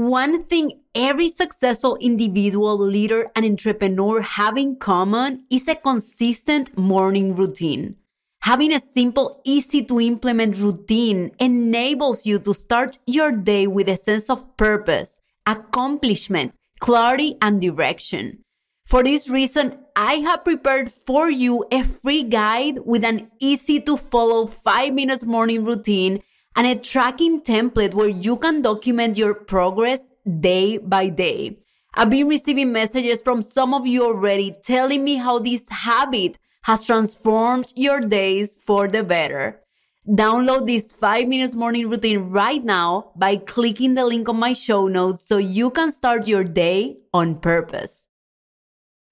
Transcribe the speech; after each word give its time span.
One 0.00 0.44
thing 0.44 0.80
every 0.94 1.28
successful 1.28 1.98
individual, 2.00 2.78
leader, 2.78 3.30
and 3.36 3.44
entrepreneur 3.44 4.22
have 4.22 4.56
in 4.56 4.76
common 4.76 5.44
is 5.50 5.68
a 5.68 5.74
consistent 5.74 6.74
morning 6.78 7.34
routine. 7.34 7.96
Having 8.40 8.72
a 8.72 8.80
simple, 8.80 9.42
easy 9.44 9.84
to 9.84 10.00
implement 10.00 10.56
routine 10.56 11.32
enables 11.38 12.24
you 12.24 12.38
to 12.38 12.54
start 12.54 12.98
your 13.06 13.30
day 13.30 13.66
with 13.66 13.90
a 13.90 13.98
sense 13.98 14.30
of 14.30 14.56
purpose, 14.56 15.18
accomplishment, 15.46 16.54
clarity, 16.80 17.36
and 17.42 17.60
direction. 17.60 18.38
For 18.86 19.02
this 19.02 19.28
reason, 19.28 19.76
I 19.94 20.14
have 20.14 20.44
prepared 20.44 20.90
for 20.90 21.30
you 21.30 21.66
a 21.70 21.84
free 21.84 22.22
guide 22.22 22.78
with 22.86 23.04
an 23.04 23.30
easy 23.38 23.82
to 23.82 23.98
follow 23.98 24.46
five 24.46 24.94
minutes 24.94 25.26
morning 25.26 25.62
routine 25.62 26.22
and 26.56 26.66
a 26.66 26.74
tracking 26.74 27.40
template 27.40 27.94
where 27.94 28.08
you 28.08 28.36
can 28.36 28.62
document 28.62 29.16
your 29.16 29.34
progress 29.34 30.06
day 30.40 30.78
by 30.78 31.08
day. 31.08 31.58
I've 31.94 32.10
been 32.10 32.28
receiving 32.28 32.72
messages 32.72 33.22
from 33.22 33.42
some 33.42 33.74
of 33.74 33.86
you 33.86 34.04
already 34.04 34.56
telling 34.62 35.02
me 35.04 35.16
how 35.16 35.38
this 35.38 35.68
habit 35.68 36.38
has 36.62 36.84
transformed 36.84 37.72
your 37.74 38.00
days 38.00 38.58
for 38.64 38.86
the 38.88 39.02
better. 39.02 39.60
Download 40.08 40.66
this 40.66 40.92
five 40.92 41.28
minutes 41.28 41.54
morning 41.54 41.88
routine 41.88 42.20
right 42.30 42.62
now 42.62 43.12
by 43.16 43.36
clicking 43.36 43.94
the 43.94 44.04
link 44.04 44.28
on 44.28 44.38
my 44.38 44.52
show 44.52 44.88
notes 44.88 45.22
so 45.22 45.36
you 45.36 45.70
can 45.70 45.92
start 45.92 46.26
your 46.26 46.44
day 46.44 46.98
on 47.12 47.38
purpose. 47.38 48.06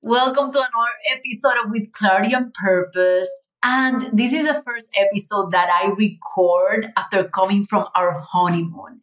Welcome 0.02 0.52
to 0.52 0.58
another 0.58 0.94
episode 1.10 1.64
of 1.64 1.70
With 1.70 1.92
Clarity 1.92 2.32
and 2.32 2.54
Purpose. 2.54 3.28
And 3.62 4.10
this 4.12 4.32
is 4.32 4.46
the 4.46 4.62
first 4.62 4.88
episode 4.96 5.50
that 5.52 5.68
I 5.68 5.88
record 5.88 6.92
after 6.96 7.24
coming 7.24 7.64
from 7.64 7.86
our 7.94 8.20
honeymoon. 8.20 9.00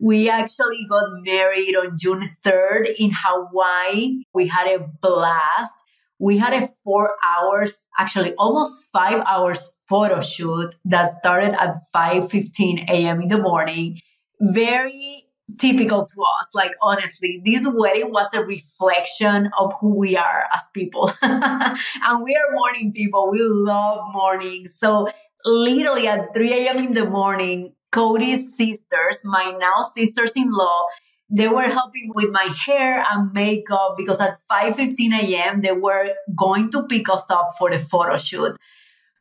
We 0.00 0.30
actually 0.30 0.86
got 0.88 1.04
married 1.24 1.76
on 1.76 1.98
June 1.98 2.30
3rd 2.42 2.94
in 2.98 3.12
Hawaii. 3.14 4.22
We 4.32 4.46
had 4.46 4.66
a 4.68 4.88
blast. 5.02 5.74
We 6.18 6.38
had 6.38 6.54
a 6.54 6.68
four 6.84 7.16
hours, 7.26 7.86
actually 7.98 8.34
almost 8.38 8.88
five 8.92 9.22
hours 9.26 9.72
photo 9.88 10.22
shoot 10.22 10.74
that 10.86 11.12
started 11.12 11.54
at 11.60 11.76
5.15 11.94 12.88
a.m. 12.88 13.22
in 13.22 13.28
the 13.28 13.38
morning. 13.38 14.00
Very 14.40 15.19
typical 15.58 16.04
to 16.04 16.22
us. 16.22 16.48
Like, 16.54 16.72
honestly, 16.82 17.40
this 17.44 17.66
wedding 17.72 18.12
was 18.12 18.32
a 18.34 18.44
reflection 18.44 19.50
of 19.58 19.72
who 19.80 19.96
we 19.96 20.16
are 20.16 20.44
as 20.54 20.62
people. 20.74 21.12
and 21.22 22.22
we 22.22 22.36
are 22.36 22.54
morning 22.54 22.92
people. 22.92 23.30
We 23.30 23.40
love 23.42 24.00
mornings. 24.12 24.76
So, 24.78 25.08
literally 25.44 26.06
at 26.06 26.32
3 26.34 26.52
a.m. 26.52 26.78
in 26.78 26.90
the 26.92 27.08
morning, 27.08 27.72
Cody's 27.92 28.56
sisters, 28.56 29.18
my 29.24 29.56
now 29.58 29.82
sisters 29.82 30.32
in 30.36 30.52
law, 30.52 30.86
they 31.30 31.48
were 31.48 31.62
helping 31.62 32.10
with 32.14 32.30
my 32.30 32.48
hair 32.66 33.04
and 33.10 33.32
makeup 33.32 33.94
because 33.96 34.20
at 34.20 34.38
5:15 34.50 35.12
a.m. 35.12 35.60
they 35.60 35.72
were 35.72 36.14
going 36.34 36.70
to 36.72 36.82
pick 36.84 37.08
us 37.08 37.30
up 37.30 37.52
for 37.56 37.70
the 37.70 37.78
photo 37.78 38.18
shoot. 38.18 38.56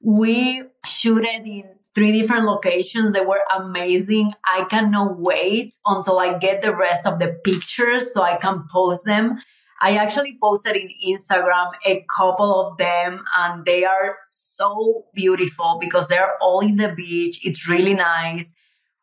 We 0.01 0.63
shooted 0.85 1.45
in 1.45 1.78
three 1.95 2.11
different 2.11 2.45
locations. 2.45 3.13
They 3.13 3.25
were 3.25 3.41
amazing. 3.55 4.33
I 4.45 4.65
cannot 4.69 5.19
wait 5.19 5.75
until 5.85 6.19
I 6.19 6.37
get 6.37 6.61
the 6.61 6.75
rest 6.75 7.05
of 7.05 7.19
the 7.19 7.39
pictures 7.43 8.13
so 8.13 8.21
I 8.21 8.37
can 8.37 8.65
post 8.71 9.05
them. 9.05 9.37
I 9.81 9.95
actually 9.95 10.37
posted 10.41 10.75
in 10.75 10.89
Instagram 11.07 11.71
a 11.85 12.05
couple 12.13 12.53
of 12.53 12.77
them 12.77 13.23
and 13.37 13.63
they 13.63 13.85
are 13.85 14.17
so 14.25 15.05
beautiful 15.15 15.77
because 15.79 16.09
they're 16.09 16.33
all 16.41 16.59
in 16.59 16.75
the 16.75 16.93
beach. 16.93 17.39
It's 17.45 17.67
really 17.67 17.93
nice. 17.93 18.51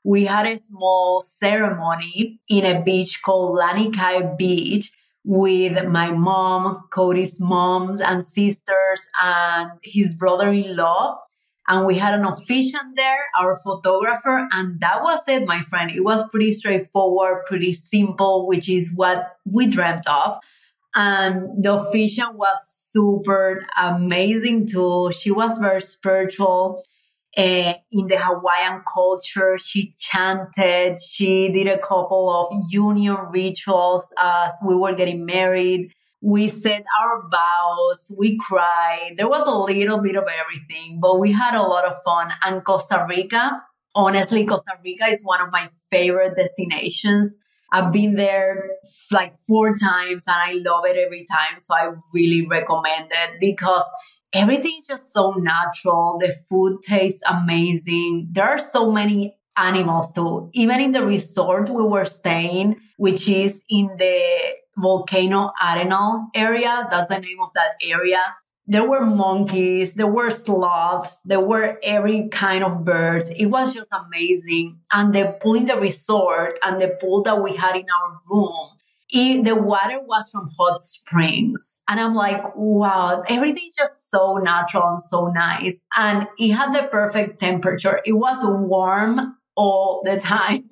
We 0.04 0.26
had 0.26 0.46
a 0.46 0.60
small 0.60 1.22
ceremony 1.22 2.40
in 2.48 2.64
a 2.64 2.82
beach 2.82 3.22
called 3.22 3.58
Lanikai 3.58 4.36
Beach 4.36 4.92
with 5.24 5.84
my 5.88 6.12
mom, 6.12 6.84
Cody's 6.92 7.40
moms 7.40 8.00
and 8.00 8.24
sisters, 8.24 9.02
and 9.20 9.72
his 9.82 10.14
brother 10.14 10.50
in 10.50 10.76
law 10.76 11.18
and 11.68 11.86
we 11.86 11.96
had 11.96 12.14
an 12.14 12.24
officiant 12.24 12.96
there, 12.96 13.26
our 13.38 13.56
photographer, 13.56 14.48
and 14.52 14.80
that 14.80 15.02
was 15.02 15.20
it, 15.26 15.46
my 15.46 15.62
friend. 15.62 15.90
It 15.90 16.04
was 16.04 16.28
pretty 16.28 16.52
straightforward, 16.52 17.44
pretty 17.46 17.72
simple, 17.72 18.46
which 18.46 18.68
is 18.68 18.92
what 18.94 19.34
we 19.44 19.66
dreamt 19.66 20.08
of. 20.08 20.38
And 20.94 21.62
the 21.62 21.74
officiant 21.74 22.36
was 22.36 22.58
super 22.68 23.66
amazing 23.76 24.68
too. 24.68 25.10
She 25.12 25.30
was 25.30 25.58
very 25.58 25.82
spiritual. 25.82 26.82
Uh, 27.36 27.74
in 27.92 28.06
the 28.06 28.16
Hawaiian 28.16 28.82
culture, 28.90 29.58
she 29.58 29.92
chanted, 29.98 30.98
she 31.02 31.50
did 31.50 31.66
a 31.66 31.76
couple 31.76 32.30
of 32.30 32.48
union 32.70 33.18
rituals 33.30 34.10
as 34.18 34.54
we 34.64 34.74
were 34.74 34.94
getting 34.94 35.26
married 35.26 35.92
we 36.22 36.48
said 36.48 36.84
our 37.00 37.28
vows, 37.30 38.10
we 38.16 38.38
cried. 38.38 39.14
There 39.16 39.28
was 39.28 39.46
a 39.46 39.50
little 39.50 39.98
bit 39.98 40.16
of 40.16 40.24
everything, 40.24 40.98
but 41.00 41.18
we 41.18 41.32
had 41.32 41.54
a 41.54 41.62
lot 41.62 41.84
of 41.84 41.94
fun. 42.04 42.32
And 42.44 42.64
Costa 42.64 43.06
Rica, 43.08 43.62
honestly, 43.94 44.44
Costa 44.44 44.72
Rica 44.84 45.06
is 45.06 45.22
one 45.22 45.40
of 45.40 45.50
my 45.52 45.68
favorite 45.90 46.36
destinations. 46.36 47.36
I've 47.72 47.92
been 47.92 48.14
there 48.14 48.70
like 49.10 49.38
four 49.38 49.76
times 49.76 50.24
and 50.26 50.36
I 50.36 50.52
love 50.64 50.84
it 50.86 50.96
every 50.96 51.26
time. 51.30 51.60
So 51.60 51.74
I 51.74 51.90
really 52.14 52.46
recommend 52.46 53.10
it 53.10 53.40
because 53.40 53.84
everything 54.32 54.76
is 54.78 54.86
just 54.86 55.12
so 55.12 55.32
natural. 55.32 56.18
The 56.20 56.34
food 56.48 56.80
tastes 56.82 57.22
amazing. 57.28 58.28
There 58.30 58.44
are 58.44 58.58
so 58.58 58.90
many 58.90 59.36
animals 59.56 60.12
too. 60.12 60.50
Even 60.52 60.80
in 60.80 60.92
the 60.92 61.04
resort 61.04 61.68
we 61.68 61.82
were 61.82 62.04
staying, 62.04 62.76
which 62.98 63.28
is 63.28 63.62
in 63.68 63.90
the 63.98 64.56
Volcano 64.78 65.52
Arenal 65.60 66.26
area. 66.34 66.86
That's 66.90 67.08
the 67.08 67.18
name 67.18 67.38
of 67.42 67.52
that 67.54 67.76
area. 67.82 68.20
There 68.68 68.88
were 68.88 69.06
monkeys, 69.06 69.94
there 69.94 70.08
were 70.08 70.30
sloths, 70.30 71.20
there 71.24 71.40
were 71.40 71.78
every 71.84 72.28
kind 72.28 72.64
of 72.64 72.84
birds. 72.84 73.30
It 73.30 73.46
was 73.46 73.72
just 73.72 73.92
amazing. 73.92 74.80
And 74.92 75.14
the 75.14 75.36
pool 75.40 75.54
in 75.54 75.66
the 75.66 75.76
resort 75.76 76.58
and 76.64 76.80
the 76.80 76.96
pool 77.00 77.22
that 77.22 77.40
we 77.40 77.54
had 77.54 77.76
in 77.76 77.84
our 77.84 78.16
room, 78.28 78.50
it, 79.10 79.44
the 79.44 79.54
water 79.54 80.00
was 80.00 80.30
from 80.32 80.50
hot 80.58 80.82
springs. 80.82 81.80
And 81.88 82.00
I'm 82.00 82.14
like, 82.14 82.42
wow, 82.56 83.22
everything's 83.28 83.76
just 83.76 84.10
so 84.10 84.38
natural 84.38 84.88
and 84.88 85.02
so 85.02 85.26
nice. 85.28 85.84
And 85.96 86.26
it 86.36 86.50
had 86.50 86.74
the 86.74 86.88
perfect 86.88 87.38
temperature. 87.38 88.00
It 88.04 88.14
was 88.14 88.38
warm 88.42 89.36
all 89.54 90.02
the 90.04 90.18
time. 90.20 90.68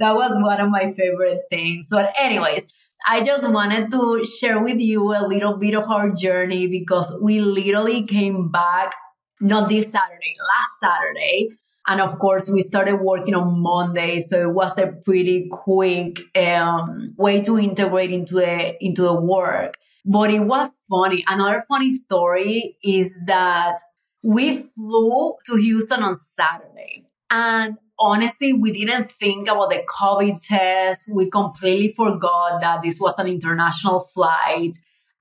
that 0.00 0.16
was 0.16 0.36
one 0.42 0.60
of 0.60 0.68
my 0.68 0.92
favorite 0.92 1.42
things. 1.48 1.88
But, 1.92 2.12
anyways, 2.18 2.66
I 3.06 3.22
just 3.22 3.50
wanted 3.50 3.90
to 3.90 4.24
share 4.24 4.62
with 4.62 4.80
you 4.80 5.12
a 5.12 5.26
little 5.26 5.58
bit 5.58 5.74
of 5.74 5.90
our 5.90 6.10
journey 6.10 6.68
because 6.68 7.14
we 7.20 7.40
literally 7.40 8.04
came 8.04 8.50
back 8.50 8.94
not 9.40 9.68
this 9.68 9.90
Saturday, 9.90 10.36
last 10.40 10.80
Saturday. 10.80 11.50
And 11.86 12.00
of 12.00 12.18
course, 12.18 12.48
we 12.48 12.62
started 12.62 12.96
working 12.96 13.34
on 13.34 13.60
Monday, 13.60 14.22
so 14.22 14.48
it 14.48 14.54
was 14.54 14.78
a 14.78 14.92
pretty 15.04 15.48
quick 15.52 16.18
um, 16.34 17.14
way 17.18 17.42
to 17.42 17.58
integrate 17.58 18.10
into 18.10 18.36
the 18.36 18.82
into 18.82 19.02
the 19.02 19.20
work. 19.20 19.74
But 20.06 20.30
it 20.30 20.40
was 20.40 20.70
funny. 20.88 21.24
Another 21.28 21.62
funny 21.68 21.90
story 21.90 22.78
is 22.82 23.20
that 23.26 23.78
we 24.22 24.56
flew 24.56 25.34
to 25.44 25.56
Houston 25.56 26.02
on 26.02 26.16
Saturday, 26.16 27.04
and 27.30 27.76
honestly, 27.98 28.52
we 28.52 28.72
didn't 28.72 29.12
think 29.12 29.48
about 29.48 29.70
the 29.70 29.84
COVID 29.88 30.44
test. 30.44 31.08
We 31.08 31.30
completely 31.30 31.88
forgot 31.88 32.60
that 32.60 32.82
this 32.82 32.98
was 33.00 33.18
an 33.18 33.26
international 33.26 34.00
flight. 34.00 34.76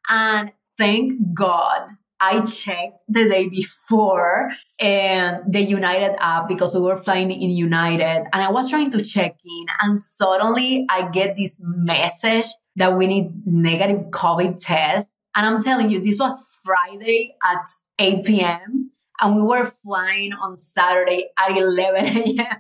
And 0.10 0.52
thank 0.78 1.34
God 1.34 1.90
I 2.20 2.42
checked 2.46 3.02
the 3.10 3.28
day 3.28 3.50
before 3.50 4.52
and 4.80 5.44
the 5.52 5.62
United 5.62 6.16
app 6.22 6.48
because 6.48 6.74
we 6.74 6.80
were 6.80 6.96
flying 6.96 7.32
in 7.32 7.50
United 7.52 8.28
and 8.32 8.42
I 8.42 8.50
was 8.50 8.70
trying 8.70 8.92
to 8.92 9.02
check 9.04 9.36
in 9.44 9.66
and 9.82 10.02
suddenly 10.02 10.86
I 10.90 11.10
get 11.10 11.36
this 11.36 11.60
message 11.62 12.48
that 12.78 12.98
we 12.98 13.08
need 13.08 13.46
negative 13.46 14.08
COVID 14.12 14.58
test. 14.60 15.12
And 15.36 15.46
I'm 15.46 15.64
telling 15.64 15.90
you, 15.90 16.00
this 16.00 16.20
was 16.20 16.42
Friday 16.64 17.36
at 17.46 17.70
8 18.00 18.24
p.m. 18.24 18.92
and 19.22 19.36
we 19.36 19.42
were 19.42 19.72
flying 19.84 20.34
on 20.34 20.58
Saturday 20.58 21.30
at 21.40 21.56
11 21.56 22.06
a.m. 22.18 22.58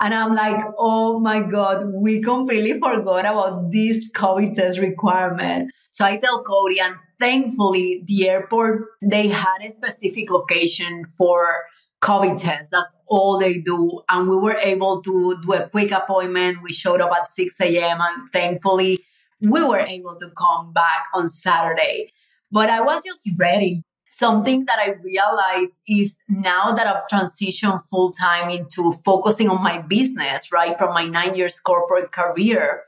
And 0.00 0.14
I'm 0.14 0.32
like, 0.32 0.60
oh 0.78 1.18
my 1.18 1.42
God, 1.42 1.86
we 1.92 2.22
completely 2.22 2.78
forgot 2.78 3.26
about 3.26 3.72
this 3.72 4.08
COVID 4.10 4.54
test 4.54 4.78
requirement. 4.78 5.72
So 5.90 6.04
I 6.04 6.18
tell 6.18 6.42
Cody, 6.44 6.78
and 6.78 6.94
thankfully, 7.18 8.04
the 8.06 8.28
airport, 8.28 8.84
they 9.02 9.26
had 9.28 9.58
a 9.64 9.72
specific 9.72 10.30
location 10.30 11.04
for 11.04 11.52
COVID 12.00 12.40
tests. 12.40 12.68
That's 12.70 12.92
all 13.08 13.40
they 13.40 13.58
do. 13.58 14.00
And 14.08 14.28
we 14.28 14.36
were 14.36 14.56
able 14.62 15.02
to 15.02 15.36
do 15.42 15.52
a 15.54 15.68
quick 15.68 15.90
appointment. 15.90 16.62
We 16.62 16.72
showed 16.72 17.00
up 17.00 17.10
at 17.12 17.30
6 17.30 17.60
a.m. 17.60 17.98
and 18.00 18.30
thankfully, 18.32 19.04
we 19.40 19.64
were 19.64 19.80
able 19.80 20.16
to 20.20 20.30
come 20.36 20.72
back 20.72 21.06
on 21.12 21.28
Saturday. 21.28 22.12
But 22.52 22.70
I 22.70 22.80
was 22.80 23.02
just 23.04 23.28
ready 23.36 23.82
something 24.08 24.64
that 24.64 24.78
I 24.78 24.94
realized 25.02 25.80
is 25.86 26.18
now 26.28 26.72
that 26.72 26.86
I've 26.86 27.06
transitioned 27.12 27.82
full 27.82 28.12
time 28.12 28.48
into 28.48 28.92
focusing 29.04 29.48
on 29.48 29.62
my 29.62 29.82
business, 29.82 30.50
right? 30.50 30.76
From 30.76 30.94
my 30.94 31.04
nine 31.04 31.34
years 31.34 31.60
corporate 31.60 32.10
career. 32.10 32.84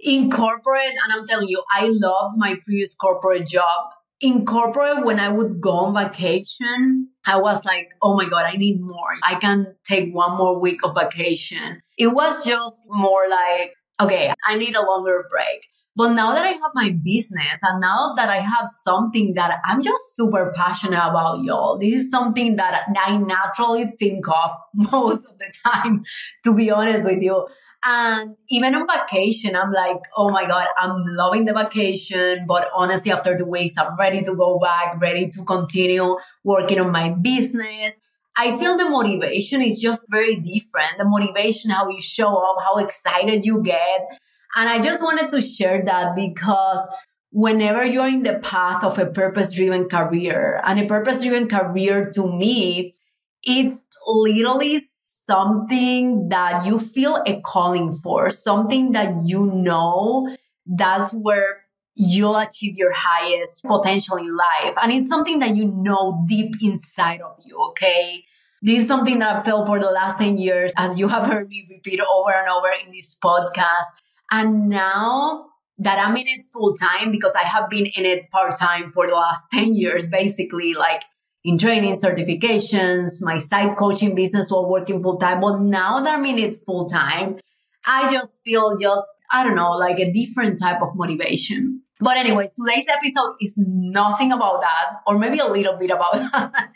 In 0.00 0.30
corporate, 0.30 0.90
and 1.02 1.12
I'm 1.12 1.26
telling 1.26 1.48
you, 1.48 1.62
I 1.72 1.88
loved 1.90 2.36
my 2.36 2.56
previous 2.64 2.94
corporate 2.94 3.46
job. 3.46 3.90
In 4.20 4.44
corporate, 4.44 5.04
when 5.04 5.20
I 5.20 5.28
would 5.28 5.60
go 5.60 5.70
on 5.70 5.94
vacation, 5.94 7.08
I 7.24 7.40
was 7.40 7.64
like, 7.64 7.92
oh 8.02 8.16
my 8.16 8.28
God, 8.28 8.44
I 8.44 8.56
need 8.56 8.80
more. 8.80 9.14
I 9.22 9.36
can 9.36 9.76
take 9.88 10.14
one 10.14 10.36
more 10.36 10.60
week 10.60 10.80
of 10.84 10.94
vacation. 10.94 11.82
It 11.96 12.08
was 12.08 12.44
just 12.44 12.82
more 12.88 13.28
like, 13.30 13.74
okay, 14.00 14.32
I 14.44 14.56
need 14.56 14.74
a 14.74 14.84
longer 14.84 15.24
break. 15.30 15.66
But 15.96 16.12
now 16.12 16.34
that 16.34 16.44
I 16.44 16.50
have 16.50 16.72
my 16.74 16.90
business 16.90 17.60
and 17.62 17.80
now 17.80 18.14
that 18.16 18.28
I 18.28 18.38
have 18.38 18.66
something 18.82 19.34
that 19.34 19.60
I'm 19.64 19.80
just 19.80 20.16
super 20.16 20.52
passionate 20.54 20.98
about, 20.98 21.44
y'all, 21.44 21.78
this 21.78 21.94
is 21.94 22.10
something 22.10 22.56
that 22.56 22.86
I 22.96 23.16
naturally 23.16 23.86
think 23.86 24.26
of 24.28 24.50
most 24.74 25.24
of 25.24 25.38
the 25.38 25.52
time, 25.64 26.04
to 26.42 26.54
be 26.54 26.70
honest 26.70 27.06
with 27.06 27.22
you. 27.22 27.46
And 27.86 28.36
even 28.48 28.74
on 28.74 28.88
vacation, 28.88 29.54
I'm 29.54 29.70
like, 29.70 30.00
oh 30.16 30.30
my 30.30 30.46
God, 30.46 30.66
I'm 30.78 31.04
loving 31.06 31.44
the 31.44 31.52
vacation. 31.52 32.46
But 32.48 32.70
honestly, 32.74 33.12
after 33.12 33.36
two 33.36 33.44
weeks, 33.44 33.74
I'm 33.78 33.96
ready 33.96 34.22
to 34.22 34.34
go 34.34 34.58
back, 34.58 35.00
ready 35.00 35.28
to 35.28 35.44
continue 35.44 36.16
working 36.42 36.80
on 36.80 36.90
my 36.90 37.10
business. 37.10 37.98
I 38.36 38.56
feel 38.56 38.76
the 38.76 38.88
motivation 38.88 39.62
is 39.62 39.80
just 39.80 40.10
very 40.10 40.36
different. 40.36 40.98
The 40.98 41.04
motivation, 41.04 41.70
how 41.70 41.88
you 41.88 42.00
show 42.00 42.34
up, 42.34 42.56
how 42.64 42.78
excited 42.78 43.44
you 43.44 43.62
get. 43.62 44.18
And 44.56 44.68
I 44.68 44.80
just 44.80 45.02
wanted 45.02 45.30
to 45.32 45.40
share 45.40 45.84
that 45.84 46.14
because 46.14 46.86
whenever 47.30 47.84
you're 47.84 48.06
in 48.06 48.22
the 48.22 48.34
path 48.34 48.84
of 48.84 48.98
a 48.98 49.06
purpose 49.06 49.52
driven 49.52 49.88
career, 49.88 50.60
and 50.64 50.78
a 50.80 50.86
purpose 50.86 51.22
driven 51.22 51.48
career 51.48 52.10
to 52.14 52.32
me, 52.32 52.94
it's 53.42 53.84
literally 54.06 54.80
something 55.28 56.28
that 56.28 56.64
you 56.64 56.78
feel 56.78 57.22
a 57.26 57.40
calling 57.40 57.92
for, 57.92 58.30
something 58.30 58.92
that 58.92 59.12
you 59.24 59.46
know 59.46 60.34
that's 60.66 61.12
where 61.12 61.64
you'll 61.94 62.36
achieve 62.36 62.76
your 62.76 62.92
highest 62.92 63.62
potential 63.64 64.16
in 64.16 64.34
life. 64.34 64.74
And 64.82 64.92
it's 64.92 65.08
something 65.08 65.38
that 65.40 65.56
you 65.56 65.66
know 65.66 66.24
deep 66.28 66.54
inside 66.60 67.20
of 67.20 67.36
you, 67.44 67.56
okay? 67.70 68.24
This 68.62 68.80
is 68.80 68.88
something 68.88 69.18
that 69.18 69.36
I've 69.36 69.44
felt 69.44 69.66
for 69.66 69.78
the 69.78 69.90
last 69.90 70.18
10 70.18 70.38
years, 70.38 70.72
as 70.76 70.98
you 70.98 71.08
have 71.08 71.26
heard 71.26 71.48
me 71.48 71.66
repeat 71.68 72.00
over 72.00 72.32
and 72.32 72.48
over 72.48 72.68
in 72.84 72.92
this 72.92 73.16
podcast. 73.22 73.90
And 74.34 74.68
now 74.68 75.46
that 75.78 76.04
I'm 76.04 76.16
in 76.16 76.26
it 76.26 76.44
full 76.52 76.76
time, 76.76 77.12
because 77.12 77.32
I 77.34 77.44
have 77.44 77.70
been 77.70 77.86
in 77.86 78.04
it 78.04 78.30
part 78.32 78.58
time 78.58 78.90
for 78.90 79.06
the 79.06 79.14
last 79.14 79.46
10 79.52 79.74
years, 79.74 80.06
basically, 80.06 80.74
like 80.74 81.04
in 81.44 81.56
training 81.56 81.96
certifications, 81.96 83.10
my 83.20 83.38
side 83.38 83.76
coaching 83.76 84.14
business 84.16 84.50
while 84.50 84.68
working 84.68 85.00
full 85.00 85.18
time. 85.18 85.40
But 85.40 85.60
now 85.60 86.00
that 86.00 86.18
I'm 86.18 86.24
in 86.24 86.38
it 86.38 86.56
full 86.56 86.88
time, 86.88 87.38
I 87.86 88.10
just 88.10 88.42
feel 88.44 88.76
just, 88.76 89.06
I 89.30 89.44
don't 89.44 89.54
know, 89.54 89.70
like 89.72 90.00
a 90.00 90.12
different 90.12 90.58
type 90.60 90.82
of 90.82 90.96
motivation. 90.96 91.82
But 92.00 92.16
anyways, 92.16 92.48
today's 92.58 92.86
episode 92.88 93.36
is 93.40 93.54
nothing 93.56 94.32
about 94.32 94.62
that, 94.62 94.96
or 95.06 95.16
maybe 95.16 95.38
a 95.38 95.46
little 95.46 95.76
bit 95.76 95.90
about 95.90 96.12
that. 96.32 96.72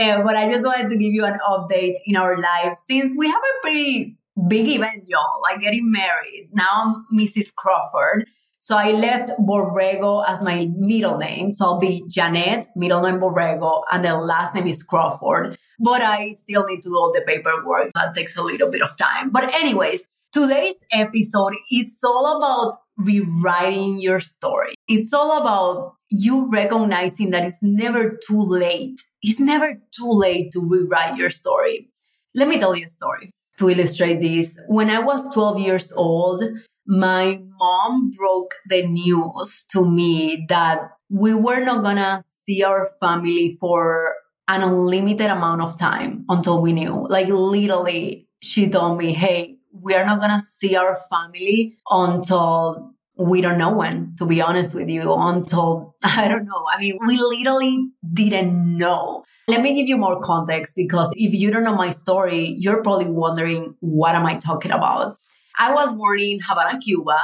uh, 0.00 0.22
but 0.22 0.34
I 0.34 0.50
just 0.50 0.64
wanted 0.64 0.90
to 0.90 0.96
give 0.96 1.12
you 1.12 1.24
an 1.24 1.38
update 1.48 1.94
in 2.04 2.16
our 2.16 2.36
lives 2.36 2.80
since 2.88 3.14
we 3.16 3.28
have 3.28 3.36
a 3.36 3.62
pretty 3.62 4.16
big 4.48 4.68
event, 4.68 5.04
y'all, 5.08 5.40
like 5.42 5.60
getting 5.60 5.90
married. 5.90 6.50
Now 6.52 6.68
I'm 6.72 7.18
Mrs. 7.18 7.54
Crawford. 7.54 8.28
So 8.60 8.76
I 8.76 8.90
left 8.90 9.30
Borrego 9.38 10.24
as 10.26 10.42
my 10.42 10.68
middle 10.76 11.18
name. 11.18 11.50
So 11.50 11.64
I'll 11.64 11.78
be 11.78 12.04
Janet, 12.08 12.66
middle 12.74 13.00
name 13.00 13.20
Borrego, 13.20 13.84
and 13.92 14.04
the 14.04 14.16
last 14.16 14.54
name 14.54 14.66
is 14.66 14.82
Crawford. 14.82 15.56
But 15.78 16.02
I 16.02 16.32
still 16.32 16.66
need 16.66 16.82
to 16.82 16.88
do 16.88 16.96
all 16.96 17.12
the 17.12 17.22
paperwork. 17.26 17.90
That 17.94 18.14
takes 18.14 18.36
a 18.36 18.42
little 18.42 18.70
bit 18.70 18.82
of 18.82 18.96
time. 18.96 19.30
But 19.30 19.54
anyways, 19.54 20.04
today's 20.32 20.76
episode 20.90 21.52
is 21.70 22.00
all 22.04 22.38
about 22.38 22.78
rewriting 22.98 24.00
your 24.00 24.20
story. 24.20 24.74
It's 24.88 25.12
all 25.12 25.40
about 25.40 25.94
you 26.10 26.50
recognizing 26.50 27.30
that 27.30 27.44
it's 27.44 27.62
never 27.62 28.18
too 28.26 28.40
late. 28.40 29.00
It's 29.22 29.38
never 29.38 29.74
too 29.94 30.10
late 30.10 30.50
to 30.52 30.60
rewrite 30.60 31.16
your 31.16 31.30
story. 31.30 31.90
Let 32.34 32.48
me 32.48 32.58
tell 32.58 32.74
you 32.74 32.86
a 32.86 32.90
story 32.90 33.32
to 33.58 33.70
illustrate 33.70 34.20
this. 34.20 34.58
When 34.68 34.90
I 34.90 35.00
was 35.00 35.32
12 35.34 35.60
years 35.60 35.92
old, 35.92 36.42
my 36.86 37.40
mom 37.58 38.10
broke 38.10 38.54
the 38.68 38.86
news 38.86 39.64
to 39.70 39.84
me 39.84 40.46
that 40.48 40.90
we 41.08 41.34
were 41.34 41.60
not 41.60 41.82
gonna 41.82 42.22
see 42.24 42.62
our 42.62 42.88
family 43.00 43.56
for 43.60 44.14
an 44.48 44.62
unlimited 44.62 45.30
amount 45.30 45.62
of 45.62 45.78
time 45.78 46.24
until 46.28 46.62
we 46.62 46.72
knew. 46.72 47.06
Like 47.08 47.28
literally, 47.28 48.28
she 48.40 48.68
told 48.68 48.98
me, 48.98 49.12
hey, 49.12 49.58
we 49.72 49.94
are 49.94 50.04
not 50.04 50.20
gonna 50.20 50.40
see 50.40 50.76
our 50.76 50.96
family 51.10 51.76
until 51.90 52.94
we 53.18 53.40
don't 53.40 53.58
know 53.58 53.72
when, 53.72 54.14
to 54.18 54.26
be 54.26 54.40
honest 54.40 54.74
with 54.74 54.88
you, 54.88 55.12
until 55.14 55.94
I 56.02 56.28
don't 56.28 56.44
know. 56.44 56.64
I 56.70 56.80
mean, 56.80 56.98
we 57.06 57.18
literally 57.18 57.88
didn't 58.12 58.76
know. 58.76 59.24
Let 59.48 59.62
me 59.62 59.74
give 59.74 59.88
you 59.88 59.96
more 59.96 60.20
context 60.20 60.74
because 60.76 61.12
if 61.14 61.32
you 61.32 61.50
don't 61.50 61.64
know 61.64 61.74
my 61.76 61.92
story, 61.92 62.56
you're 62.58 62.82
probably 62.82 63.08
wondering, 63.08 63.76
what 63.80 64.14
am 64.14 64.26
I 64.26 64.34
talking 64.34 64.72
about? 64.72 65.16
I 65.58 65.72
was 65.72 65.92
born 65.92 66.18
in 66.18 66.40
Havana, 66.46 66.78
Cuba. 66.80 67.16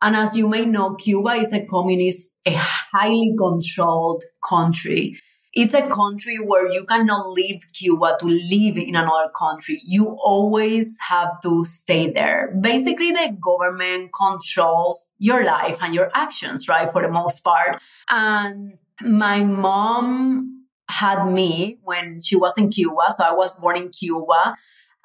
And 0.00 0.16
as 0.16 0.36
you 0.36 0.48
may 0.48 0.64
know, 0.64 0.94
Cuba 0.94 1.30
is 1.34 1.52
a 1.52 1.64
communist, 1.64 2.32
a 2.46 2.52
highly 2.54 3.34
controlled 3.36 4.22
country. 4.46 5.18
It's 5.54 5.72
a 5.72 5.86
country 5.86 6.36
where 6.36 6.70
you 6.70 6.84
cannot 6.84 7.30
leave 7.30 7.64
Cuba 7.72 8.16
to 8.18 8.26
live 8.26 8.76
in 8.76 8.96
another 8.96 9.30
country. 9.38 9.80
You 9.84 10.16
always 10.22 10.96
have 11.08 11.40
to 11.42 11.64
stay 11.64 12.10
there. 12.10 12.52
Basically, 12.60 13.12
the 13.12 13.36
government 13.40 14.10
controls 14.12 15.14
your 15.18 15.44
life 15.44 15.78
and 15.80 15.94
your 15.94 16.10
actions, 16.12 16.68
right? 16.68 16.90
For 16.90 17.02
the 17.02 17.08
most 17.08 17.44
part. 17.44 17.80
And 18.10 18.78
my 19.00 19.44
mom 19.44 20.66
had 20.90 21.24
me 21.26 21.78
when 21.82 22.20
she 22.20 22.36
was 22.36 22.58
in 22.58 22.70
Cuba. 22.70 23.14
So 23.16 23.24
I 23.24 23.32
was 23.32 23.54
born 23.54 23.76
in 23.76 23.88
Cuba 23.88 24.56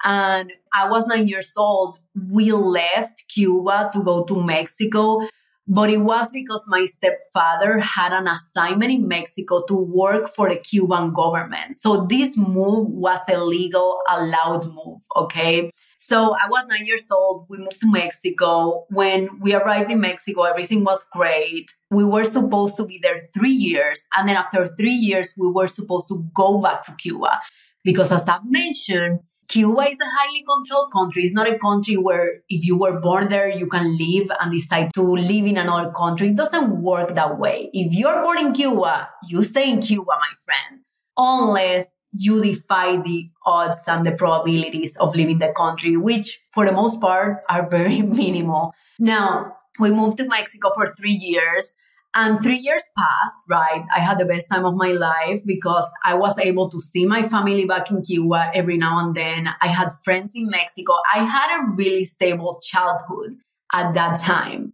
and 0.04 0.52
I 0.74 0.88
was 0.88 1.06
nine 1.06 1.28
years 1.28 1.52
old. 1.56 1.98
We 2.30 2.52
left 2.52 3.24
Cuba 3.28 3.90
to 3.92 4.02
go 4.02 4.24
to 4.24 4.42
Mexico 4.42 5.20
but 5.70 5.88
it 5.88 5.98
was 5.98 6.28
because 6.32 6.64
my 6.66 6.84
stepfather 6.86 7.78
had 7.78 8.12
an 8.12 8.26
assignment 8.26 8.90
in 8.90 9.06
Mexico 9.06 9.62
to 9.68 9.74
work 9.74 10.28
for 10.28 10.48
the 10.48 10.56
Cuban 10.56 11.12
government. 11.12 11.76
So 11.76 12.06
this 12.10 12.36
move 12.36 12.88
was 12.88 13.20
a 13.28 13.42
legal, 13.42 14.00
allowed 14.10 14.66
move. 14.66 15.00
Okay. 15.14 15.70
So 15.96 16.34
I 16.42 16.48
was 16.48 16.66
nine 16.66 16.86
years 16.86 17.08
old. 17.12 17.46
We 17.48 17.58
moved 17.58 17.80
to 17.82 17.92
Mexico. 17.92 18.84
When 18.90 19.28
we 19.40 19.54
arrived 19.54 19.92
in 19.92 20.00
Mexico, 20.00 20.42
everything 20.42 20.82
was 20.82 21.04
great. 21.12 21.70
We 21.92 22.04
were 22.04 22.24
supposed 22.24 22.76
to 22.78 22.84
be 22.84 22.98
there 23.00 23.28
three 23.32 23.52
years. 23.52 24.00
And 24.16 24.28
then 24.28 24.36
after 24.36 24.74
three 24.76 24.94
years, 24.94 25.34
we 25.38 25.48
were 25.52 25.68
supposed 25.68 26.08
to 26.08 26.28
go 26.34 26.60
back 26.60 26.82
to 26.84 26.94
Cuba. 26.96 27.40
Because 27.84 28.10
as 28.10 28.28
I've 28.28 28.44
mentioned, 28.44 29.20
Cuba 29.50 29.82
is 29.90 29.98
a 29.98 30.04
highly 30.04 30.44
controlled 30.48 30.92
country. 30.92 31.24
It's 31.24 31.34
not 31.34 31.48
a 31.48 31.58
country 31.58 31.96
where 31.96 32.42
if 32.48 32.64
you 32.64 32.78
were 32.78 33.00
born 33.00 33.30
there, 33.30 33.50
you 33.50 33.66
can 33.66 33.96
leave 33.96 34.30
and 34.40 34.52
decide 34.52 34.94
to 34.94 35.02
live 35.02 35.44
in 35.44 35.56
another 35.58 35.90
country. 35.90 36.28
It 36.28 36.36
doesn't 36.36 36.80
work 36.82 37.16
that 37.16 37.36
way. 37.36 37.68
If 37.72 37.92
you're 37.92 38.22
born 38.22 38.38
in 38.38 38.52
Cuba, 38.52 39.10
you 39.26 39.42
stay 39.42 39.68
in 39.68 39.80
Cuba, 39.80 40.12
my 40.12 40.32
friend, 40.44 40.82
unless 41.16 41.88
you 42.12 42.40
defy 42.40 42.98
the 42.98 43.28
odds 43.44 43.80
and 43.88 44.06
the 44.06 44.12
probabilities 44.12 44.96
of 44.98 45.16
leaving 45.16 45.40
the 45.40 45.52
country, 45.52 45.96
which 45.96 46.38
for 46.50 46.64
the 46.64 46.72
most 46.72 47.00
part 47.00 47.42
are 47.48 47.68
very 47.68 48.02
minimal. 48.22 48.72
Now, 49.00 49.56
we 49.80 49.90
moved 49.90 50.18
to 50.18 50.28
Mexico 50.28 50.70
for 50.76 50.94
three 50.96 51.18
years 51.20 51.72
And 52.14 52.42
three 52.42 52.58
years 52.58 52.82
passed, 52.98 53.42
right? 53.48 53.84
I 53.94 54.00
had 54.00 54.18
the 54.18 54.24
best 54.24 54.48
time 54.50 54.64
of 54.64 54.74
my 54.74 54.88
life 54.90 55.42
because 55.46 55.86
I 56.04 56.14
was 56.14 56.36
able 56.38 56.68
to 56.70 56.80
see 56.80 57.06
my 57.06 57.22
family 57.22 57.66
back 57.66 57.90
in 57.90 58.02
Cuba 58.02 58.50
every 58.52 58.76
now 58.76 58.98
and 59.04 59.14
then. 59.14 59.48
I 59.62 59.68
had 59.68 59.92
friends 60.04 60.32
in 60.34 60.48
Mexico. 60.48 60.94
I 61.14 61.18
had 61.24 61.60
a 61.60 61.76
really 61.76 62.04
stable 62.04 62.60
childhood 62.64 63.36
at 63.72 63.94
that 63.94 64.18
time. 64.18 64.72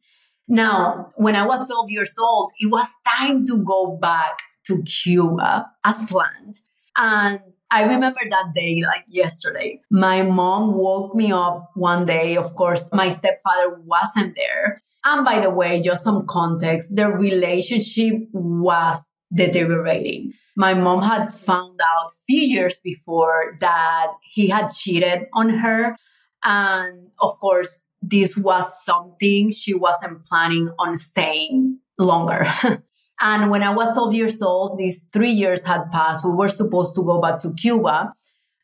Now, 0.49 1.11
when 1.17 1.37
I 1.37 1.45
was 1.45 1.67
12 1.67 1.91
years 1.91 2.17
old, 2.19 2.53
it 2.59 2.71
was 2.71 2.87
time 3.19 3.45
to 3.47 3.59
go 3.59 3.99
back 4.01 4.39
to 4.69 4.83
Cuba 4.83 5.67
as 5.85 6.05
planned. 6.05 6.61
And 6.97 7.41
I 7.71 7.83
remember 7.83 8.21
that 8.31 8.53
day 8.55 8.83
like 8.87 9.05
yesterday. 9.09 9.81
My 9.91 10.23
mom 10.23 10.73
woke 10.73 11.15
me 11.15 11.33
up 11.33 11.71
one 11.75 12.07
day. 12.07 12.37
Of 12.37 12.55
course, 12.55 12.89
my 12.93 13.11
stepfather 13.11 13.79
wasn't 13.85 14.37
there. 14.37 14.79
And 15.07 15.25
by 15.25 15.39
the 15.39 15.51
way, 15.51 15.81
just 15.81 16.03
some 16.03 16.27
context, 16.27 16.97
the 16.97 17.09
relationship 17.09 18.15
was 18.33 19.07
deteriorating. 19.33 20.33
My 20.57 20.75
mom 20.75 21.01
had 21.01 21.33
found 21.33 21.79
out 21.81 22.13
few 22.27 22.41
years 22.41 22.81
before 22.83 23.57
that 23.61 24.09
he 24.23 24.49
had 24.49 24.69
cheated 24.69 25.27
on 25.33 25.49
her. 25.49 25.97
And 26.45 27.11
of 27.21 27.39
course, 27.39 27.83
this 28.03 28.37
was 28.37 28.85
something 28.85 29.53
she 29.53 29.75
wasn't 29.75 30.25
planning 30.25 30.71
on 30.79 30.99
staying 30.99 31.79
longer. 31.99 32.47
And 33.21 33.51
when 33.51 33.63
I 33.63 33.71
was 33.71 33.95
12 33.95 34.15
years 34.15 34.43
old, 34.43 34.77
these 34.77 35.01
three 35.13 35.31
years 35.31 35.65
had 35.65 35.91
passed. 35.91 36.25
We 36.25 36.33
were 36.33 36.51
supposed 36.51 36.95
to 36.97 37.03
go 37.03 37.21
back 37.21 37.41
to 37.41 37.55
Cuba. 37.55 38.13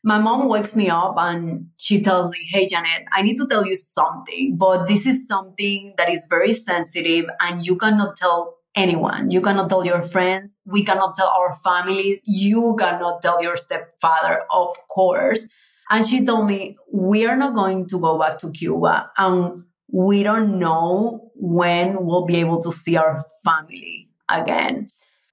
My 0.03 0.19
mom 0.19 0.49
wakes 0.49 0.75
me 0.75 0.89
up 0.89 1.15
and 1.17 1.67
she 1.77 2.01
tells 2.01 2.29
me, 2.29 2.37
Hey, 2.49 2.67
Janet, 2.67 3.05
I 3.11 3.21
need 3.21 3.37
to 3.37 3.47
tell 3.47 3.65
you 3.65 3.75
something, 3.75 4.57
but 4.57 4.87
this 4.87 5.05
is 5.07 5.27
something 5.27 5.93
that 5.97 6.09
is 6.09 6.27
very 6.29 6.53
sensitive 6.53 7.25
and 7.41 7.65
you 7.65 7.77
cannot 7.77 8.17
tell 8.17 8.57
anyone. 8.75 9.31
You 9.31 9.39
cannot 9.41 9.69
tell 9.69 9.85
your 9.85 10.01
friends. 10.01 10.59
We 10.65 10.83
cannot 10.83 11.15
tell 11.15 11.29
our 11.29 11.55
families. 11.63 12.21
You 12.25 12.75
cannot 12.77 13.21
tell 13.21 13.41
your 13.41 13.55
stepfather, 13.55 14.43
of 14.51 14.75
course. 14.89 15.41
And 15.89 16.05
she 16.05 16.25
told 16.25 16.47
me, 16.47 16.77
We 16.91 17.25
are 17.25 17.37
not 17.37 17.53
going 17.55 17.87
to 17.89 17.99
go 17.99 18.19
back 18.19 18.39
to 18.39 18.51
Cuba 18.51 19.11
and 19.17 19.63
we 19.91 20.23
don't 20.23 20.57
know 20.59 21.31
when 21.35 22.03
we'll 22.03 22.25
be 22.25 22.37
able 22.37 22.61
to 22.61 22.71
see 22.71 22.97
our 22.97 23.23
family 23.45 24.09
again. 24.27 24.87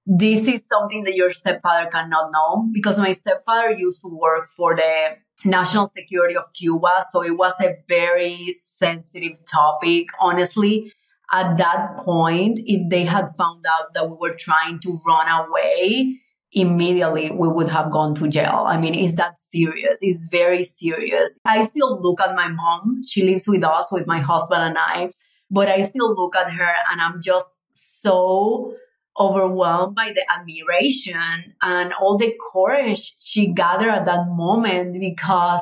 This 0.05 0.47
is 0.47 0.61
something 0.71 1.03
that 1.03 1.15
your 1.15 1.31
stepfather 1.31 1.89
cannot 1.89 2.31
know 2.31 2.67
because 2.71 2.97
my 2.97 3.13
stepfather 3.13 3.71
used 3.71 4.01
to 4.01 4.07
work 4.07 4.49
for 4.49 4.75
the 4.75 5.17
national 5.43 5.87
security 5.89 6.35
of 6.35 6.51
Cuba. 6.53 7.03
So 7.11 7.23
it 7.23 7.37
was 7.37 7.53
a 7.61 7.75
very 7.87 8.53
sensitive 8.53 9.43
topic. 9.45 10.09
Honestly, 10.19 10.91
at 11.33 11.57
that 11.57 11.97
point, 11.97 12.59
if 12.65 12.89
they 12.89 13.03
had 13.05 13.29
found 13.37 13.65
out 13.65 13.93
that 13.93 14.09
we 14.09 14.17
were 14.19 14.33
trying 14.33 14.79
to 14.79 14.97
run 15.07 15.27
away, 15.29 16.19
immediately 16.51 17.31
we 17.31 17.47
would 17.47 17.69
have 17.69 17.91
gone 17.91 18.13
to 18.15 18.27
jail. 18.27 18.65
I 18.67 18.77
mean, 18.77 18.93
is 18.93 19.15
that 19.15 19.39
serious? 19.39 19.97
It's 20.01 20.25
very 20.25 20.63
serious. 20.63 21.39
I 21.45 21.65
still 21.65 22.01
look 22.01 22.19
at 22.19 22.35
my 22.35 22.49
mom. 22.49 23.03
She 23.07 23.23
lives 23.23 23.47
with 23.47 23.63
us, 23.63 23.91
with 23.91 24.07
my 24.07 24.19
husband 24.19 24.61
and 24.63 24.77
I, 24.77 25.11
but 25.49 25.69
I 25.69 25.83
still 25.83 26.13
look 26.13 26.35
at 26.35 26.51
her 26.51 26.73
and 26.91 27.01
I'm 27.01 27.21
just 27.21 27.63
so 27.73 28.75
overwhelmed 29.19 29.95
by 29.95 30.13
the 30.13 30.25
admiration 30.31 31.55
and 31.61 31.93
all 31.93 32.17
the 32.17 32.33
courage 32.53 33.15
she 33.19 33.53
gathered 33.53 33.89
at 33.89 34.05
that 34.05 34.27
moment 34.29 34.99
because 34.99 35.61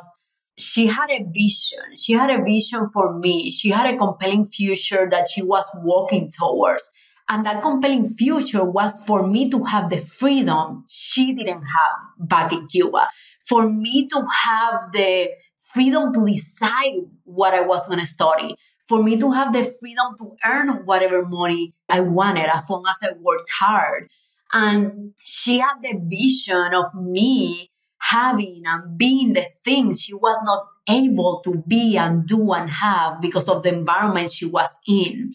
she 0.58 0.88
had 0.88 1.10
a 1.10 1.24
vision. 1.24 1.96
She 1.98 2.14
had 2.14 2.30
a 2.30 2.44
vision 2.44 2.88
for 2.90 3.18
me. 3.18 3.50
She 3.52 3.70
had 3.70 3.94
a 3.94 3.98
compelling 3.98 4.46
future 4.46 5.08
that 5.10 5.30
she 5.30 5.42
was 5.42 5.66
walking 5.76 6.32
towards. 6.38 6.88
And 7.30 7.46
that 7.46 7.62
compelling 7.62 8.08
future 8.08 8.64
was 8.64 9.04
for 9.06 9.26
me 9.26 9.50
to 9.50 9.64
have 9.64 9.90
the 9.90 10.02
freedom 10.02 10.86
she 10.90 11.34
didn't 11.34 11.62
have 11.62 12.28
back 12.28 12.52
in 12.52 12.68
Cuba. 12.68 13.08
For 13.48 13.70
me 13.70 14.08
to 14.08 14.26
have 14.46 14.92
the 14.94 15.30
freedom 15.74 16.12
to 16.14 16.26
decide 16.26 16.94
what 17.24 17.54
I 17.54 17.62
was 17.62 17.86
going 17.88 18.00
to 18.00 18.08
study 18.08 18.56
for 18.90 19.04
me 19.04 19.16
to 19.18 19.32
have 19.32 19.54
the 19.54 19.64
freedom 19.80 20.16
to 20.18 20.36
earn 20.46 20.84
whatever 20.86 21.24
money 21.24 21.76
I 21.88 22.00
wanted 22.00 22.50
as 22.52 22.68
long 22.70 22.84
as 22.90 22.98
I 23.08 23.14
worked 23.22 23.50
hard. 23.52 24.10
And 24.52 25.14
she 25.24 25.60
had 25.60 25.76
the 25.84 25.94
vision 26.04 26.74
of 26.74 26.96
me 26.96 27.70
having 28.00 28.64
and 28.66 28.98
being 28.98 29.34
the 29.34 29.46
things 29.64 30.02
she 30.02 30.16
was 30.16 30.42
not 30.44 30.66
able 30.90 31.42
to 31.42 31.64
be 31.68 31.98
and 31.98 32.26
do 32.26 32.52
and 32.52 32.68
have 32.70 33.22
because 33.22 33.48
of 33.48 33.62
the 33.62 33.74
environment 33.74 34.32
she 34.32 34.46
was 34.46 34.76
in. 34.88 35.32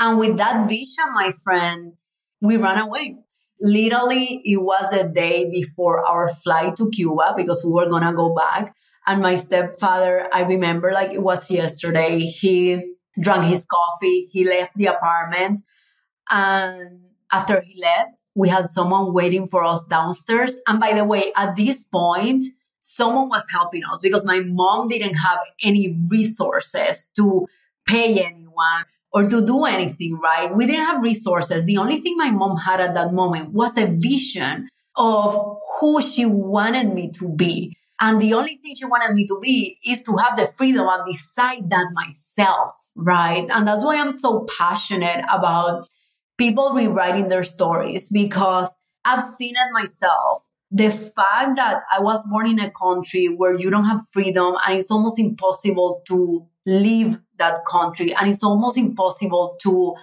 And 0.00 0.18
with 0.18 0.36
that 0.38 0.68
vision, 0.68 1.04
my 1.14 1.32
friend, 1.44 1.92
we 2.40 2.56
ran 2.56 2.78
away. 2.78 3.16
Literally, 3.60 4.40
it 4.44 4.56
was 4.56 4.92
a 4.92 5.08
day 5.08 5.48
before 5.50 6.04
our 6.04 6.30
flight 6.30 6.76
to 6.76 6.90
Cuba 6.90 7.34
because 7.36 7.62
we 7.64 7.72
were 7.72 7.88
going 7.88 8.04
to 8.04 8.12
go 8.12 8.34
back. 8.34 8.74
And 9.08 9.22
my 9.22 9.36
stepfather, 9.36 10.28
I 10.34 10.42
remember 10.42 10.92
like 10.92 11.12
it 11.14 11.22
was 11.22 11.50
yesterday, 11.50 12.20
he 12.20 12.94
drank 13.18 13.44
his 13.44 13.64
coffee, 13.64 14.28
he 14.30 14.46
left 14.46 14.76
the 14.76 14.86
apartment. 14.86 15.62
And 16.30 17.00
after 17.32 17.62
he 17.62 17.80
left, 17.80 18.20
we 18.34 18.50
had 18.50 18.68
someone 18.68 19.14
waiting 19.14 19.48
for 19.48 19.64
us 19.64 19.86
downstairs. 19.86 20.58
And 20.68 20.78
by 20.78 20.92
the 20.92 21.06
way, 21.06 21.32
at 21.36 21.56
this 21.56 21.84
point, 21.84 22.44
someone 22.82 23.30
was 23.30 23.44
helping 23.50 23.82
us 23.90 24.00
because 24.02 24.26
my 24.26 24.40
mom 24.40 24.88
didn't 24.88 25.14
have 25.14 25.38
any 25.64 25.96
resources 26.10 27.10
to 27.16 27.46
pay 27.86 28.22
anyone 28.22 28.84
or 29.10 29.24
to 29.24 29.44
do 29.44 29.64
anything, 29.64 30.18
right? 30.22 30.54
We 30.54 30.66
didn't 30.66 30.84
have 30.84 31.02
resources. 31.02 31.64
The 31.64 31.78
only 31.78 31.98
thing 32.00 32.18
my 32.18 32.30
mom 32.30 32.58
had 32.58 32.78
at 32.78 32.92
that 32.92 33.14
moment 33.14 33.54
was 33.54 33.78
a 33.78 33.86
vision 33.86 34.68
of 34.98 35.58
who 35.80 36.02
she 36.02 36.26
wanted 36.26 36.92
me 36.92 37.10
to 37.12 37.28
be. 37.30 37.77
And 38.00 38.20
the 38.22 38.34
only 38.34 38.56
thing 38.56 38.74
she 38.74 38.84
wanted 38.84 39.14
me 39.14 39.26
to 39.26 39.38
be 39.40 39.78
is 39.84 40.02
to 40.04 40.16
have 40.16 40.36
the 40.36 40.46
freedom 40.46 40.86
and 40.88 41.12
decide 41.12 41.68
that 41.70 41.88
myself, 41.92 42.74
right? 42.94 43.46
And 43.50 43.66
that's 43.66 43.84
why 43.84 43.96
I'm 43.96 44.12
so 44.12 44.46
passionate 44.56 45.24
about 45.32 45.88
people 46.36 46.70
rewriting 46.72 47.28
their 47.28 47.44
stories 47.44 48.08
because 48.08 48.68
I've 49.04 49.22
seen 49.22 49.54
it 49.56 49.72
myself. 49.72 50.44
The 50.70 50.90
fact 50.90 51.56
that 51.56 51.82
I 51.92 52.00
was 52.00 52.22
born 52.24 52.46
in 52.46 52.60
a 52.60 52.70
country 52.70 53.26
where 53.26 53.54
you 53.54 53.70
don't 53.70 53.86
have 53.86 54.06
freedom 54.12 54.54
and 54.66 54.78
it's 54.78 54.90
almost 54.90 55.18
impossible 55.18 56.02
to 56.08 56.46
leave 56.66 57.18
that 57.38 57.64
country 57.64 58.14
and 58.14 58.28
it's 58.28 58.44
almost 58.44 58.76
impossible 58.76 59.56
to 59.62 59.94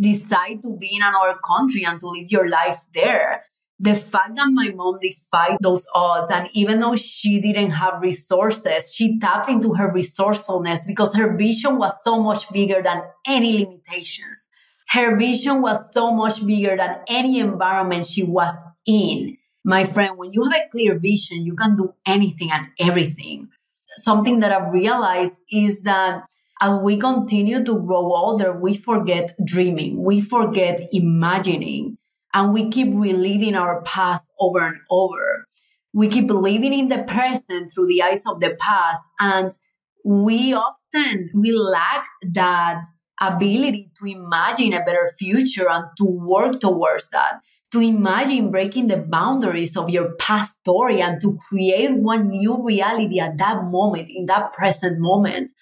decide 0.00 0.62
to 0.62 0.76
be 0.76 0.96
in 0.96 1.02
another 1.02 1.38
country 1.44 1.84
and 1.84 1.98
to 2.00 2.06
live 2.06 2.30
your 2.30 2.48
life 2.48 2.86
there 2.94 3.44
the 3.82 3.96
fact 3.96 4.36
that 4.36 4.48
my 4.52 4.70
mom 4.70 5.00
defied 5.02 5.58
those 5.60 5.84
odds, 5.92 6.30
and 6.30 6.48
even 6.52 6.78
though 6.78 6.94
she 6.94 7.40
didn't 7.40 7.70
have 7.70 8.00
resources, 8.00 8.94
she 8.94 9.18
tapped 9.18 9.48
into 9.48 9.74
her 9.74 9.92
resourcefulness 9.92 10.84
because 10.84 11.16
her 11.16 11.36
vision 11.36 11.78
was 11.78 11.92
so 12.04 12.22
much 12.22 12.48
bigger 12.52 12.80
than 12.80 13.02
any 13.26 13.58
limitations. 13.58 14.48
Her 14.88 15.16
vision 15.16 15.62
was 15.62 15.92
so 15.92 16.12
much 16.12 16.46
bigger 16.46 16.76
than 16.76 17.00
any 17.08 17.40
environment 17.40 18.06
she 18.06 18.22
was 18.22 18.54
in. 18.86 19.36
My 19.64 19.84
friend, 19.84 20.16
when 20.16 20.30
you 20.30 20.44
have 20.44 20.62
a 20.62 20.68
clear 20.70 20.96
vision, 20.96 21.44
you 21.44 21.56
can 21.56 21.76
do 21.76 21.92
anything 22.06 22.52
and 22.52 22.68
everything. 22.78 23.48
Something 23.96 24.38
that 24.40 24.52
I've 24.52 24.72
realized 24.72 25.40
is 25.50 25.82
that 25.82 26.22
as 26.60 26.78
we 26.78 26.98
continue 26.98 27.64
to 27.64 27.80
grow 27.80 28.14
older, 28.14 28.52
we 28.52 28.74
forget 28.74 29.32
dreaming, 29.44 30.04
we 30.04 30.20
forget 30.20 30.80
imagining 30.92 31.98
and 32.34 32.52
we 32.52 32.70
keep 32.70 32.88
reliving 32.94 33.54
our 33.54 33.82
past 33.82 34.30
over 34.38 34.60
and 34.60 34.78
over. 34.90 35.46
We 35.92 36.08
keep 36.08 36.30
living 36.30 36.72
in 36.72 36.88
the 36.88 37.02
present 37.02 37.72
through 37.72 37.86
the 37.86 38.02
eyes 38.02 38.24
of 38.26 38.40
the 38.40 38.56
past 38.58 39.04
and 39.20 39.56
we 40.04 40.52
often 40.52 41.30
we 41.34 41.52
lack 41.52 42.06
that 42.32 42.82
ability 43.20 43.90
to 43.96 44.10
imagine 44.10 44.72
a 44.72 44.84
better 44.84 45.10
future 45.18 45.68
and 45.68 45.84
to 45.98 46.04
work 46.04 46.60
towards 46.60 47.08
that. 47.10 47.40
To 47.72 47.80
imagine 47.80 48.50
breaking 48.50 48.88
the 48.88 48.98
boundaries 48.98 49.76
of 49.76 49.88
your 49.88 50.12
past 50.16 50.58
story 50.60 51.00
and 51.00 51.20
to 51.22 51.38
create 51.48 51.96
one 51.96 52.28
new 52.28 52.66
reality 52.66 53.18
at 53.18 53.38
that 53.38 53.64
moment 53.64 54.10
in 54.10 54.26
that 54.26 54.52
present 54.52 54.98
moment. 54.98 55.52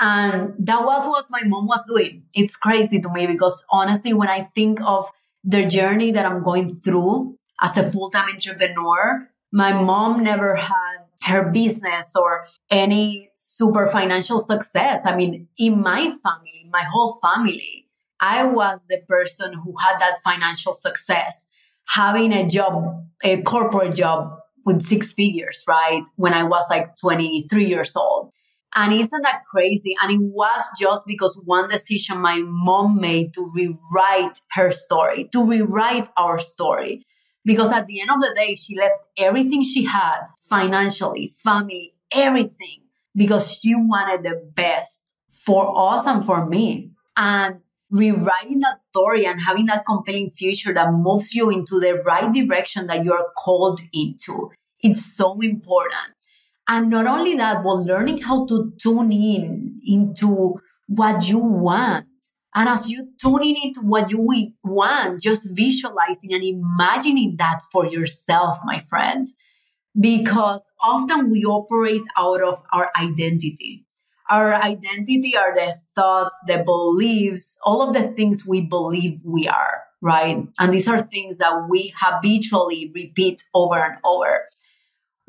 And 0.00 0.54
that 0.58 0.84
was 0.84 1.06
what 1.06 1.26
my 1.28 1.42
mom 1.44 1.66
was 1.66 1.84
doing. 1.86 2.22
It's 2.32 2.56
crazy 2.56 3.00
to 3.00 3.12
me 3.12 3.26
because 3.26 3.62
honestly 3.70 4.14
when 4.14 4.28
i 4.28 4.40
think 4.40 4.80
of 4.80 5.10
the 5.44 5.66
journey 5.66 6.10
that 6.12 6.26
I'm 6.26 6.42
going 6.42 6.74
through 6.74 7.36
as 7.60 7.76
a 7.76 7.90
full 7.90 8.10
time 8.10 8.28
entrepreneur. 8.34 9.28
My 9.52 9.72
mom 9.72 10.22
never 10.22 10.54
had 10.54 10.98
her 11.22 11.50
business 11.50 12.14
or 12.16 12.46
any 12.70 13.28
super 13.36 13.88
financial 13.88 14.40
success. 14.40 15.02
I 15.04 15.14
mean, 15.16 15.48
in 15.58 15.80
my 15.80 16.14
family, 16.22 16.68
my 16.70 16.82
whole 16.82 17.18
family, 17.22 17.86
I 18.20 18.44
was 18.44 18.80
the 18.88 18.98
person 19.08 19.52
who 19.52 19.74
had 19.80 19.98
that 19.98 20.18
financial 20.24 20.74
success, 20.74 21.46
having 21.88 22.32
a 22.32 22.46
job, 22.46 23.06
a 23.24 23.42
corporate 23.42 23.94
job 23.94 24.38
with 24.64 24.82
six 24.82 25.14
figures, 25.14 25.64
right? 25.66 26.02
When 26.16 26.32
I 26.32 26.44
was 26.44 26.64
like 26.70 26.96
23 26.98 27.64
years 27.64 27.96
old. 27.96 28.32
And 28.76 28.92
isn't 28.92 29.22
that 29.22 29.42
crazy? 29.50 29.96
And 30.02 30.12
it 30.12 30.22
was 30.22 30.62
just 30.78 31.04
because 31.06 31.40
one 31.44 31.68
decision 31.68 32.18
my 32.18 32.38
mom 32.38 33.00
made 33.00 33.34
to 33.34 33.48
rewrite 33.54 34.38
her 34.52 34.70
story, 34.70 35.28
to 35.32 35.44
rewrite 35.44 36.08
our 36.16 36.38
story. 36.38 37.04
Because 37.44 37.72
at 37.72 37.86
the 37.86 38.00
end 38.00 38.10
of 38.10 38.20
the 38.20 38.34
day, 38.34 38.54
she 38.54 38.76
left 38.76 38.94
everything 39.16 39.64
she 39.64 39.84
had 39.84 40.26
financially, 40.48 41.32
family, 41.42 41.94
everything, 42.12 42.82
because 43.14 43.54
she 43.54 43.74
wanted 43.74 44.22
the 44.22 44.40
best 44.54 45.14
for 45.30 45.72
us 45.76 46.06
and 46.06 46.24
for 46.24 46.46
me. 46.46 46.92
And 47.16 47.60
rewriting 47.90 48.60
that 48.60 48.78
story 48.78 49.26
and 49.26 49.40
having 49.40 49.66
that 49.66 49.84
compelling 49.84 50.30
future 50.30 50.72
that 50.72 50.92
moves 50.92 51.34
you 51.34 51.50
into 51.50 51.80
the 51.80 51.94
right 52.06 52.32
direction 52.32 52.86
that 52.86 53.04
you 53.04 53.12
are 53.12 53.26
called 53.36 53.80
into. 53.92 54.50
It's 54.80 55.16
so 55.16 55.40
important. 55.40 56.14
And 56.68 56.90
not 56.90 57.06
only 57.06 57.34
that, 57.36 57.64
but 57.64 57.74
learning 57.74 58.18
how 58.18 58.46
to 58.46 58.72
tune 58.80 59.12
in 59.12 59.80
into 59.84 60.60
what 60.86 61.28
you 61.28 61.38
want. 61.38 62.06
And 62.54 62.68
as 62.68 62.90
you 62.90 63.08
tune 63.20 63.42
in 63.42 63.56
into 63.62 63.80
what 63.80 64.10
you 64.10 64.20
want, 64.64 65.20
just 65.20 65.48
visualizing 65.52 66.32
and 66.32 66.42
imagining 66.42 67.36
that 67.38 67.60
for 67.72 67.86
yourself, 67.86 68.58
my 68.64 68.78
friend. 68.78 69.26
Because 69.98 70.66
often 70.80 71.30
we 71.30 71.44
operate 71.44 72.02
out 72.16 72.42
of 72.42 72.62
our 72.72 72.90
identity. 72.98 73.84
Our 74.30 74.54
identity 74.54 75.36
are 75.36 75.52
the 75.52 75.74
thoughts, 75.96 76.34
the 76.46 76.62
beliefs, 76.64 77.56
all 77.64 77.82
of 77.82 77.94
the 77.94 78.04
things 78.04 78.46
we 78.46 78.60
believe 78.60 79.20
we 79.26 79.48
are, 79.48 79.82
right? 80.00 80.46
And 80.60 80.72
these 80.72 80.86
are 80.86 81.02
things 81.02 81.38
that 81.38 81.66
we 81.68 81.92
habitually 81.96 82.92
repeat 82.94 83.42
over 83.52 83.74
and 83.74 83.98
over 84.04 84.46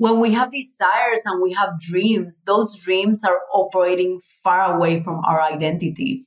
when 0.02 0.20
we 0.20 0.34
have 0.34 0.52
desires 0.52 1.22
and 1.26 1.44
we 1.44 1.54
have 1.54 1.80
dreams, 1.80 2.42
those 2.48 2.76
dreams 2.76 3.24
are 3.24 3.40
operating 3.54 4.20
far 4.44 4.74
away 4.76 5.00
from 5.00 5.22
our 5.24 5.40
identity. 5.40 6.26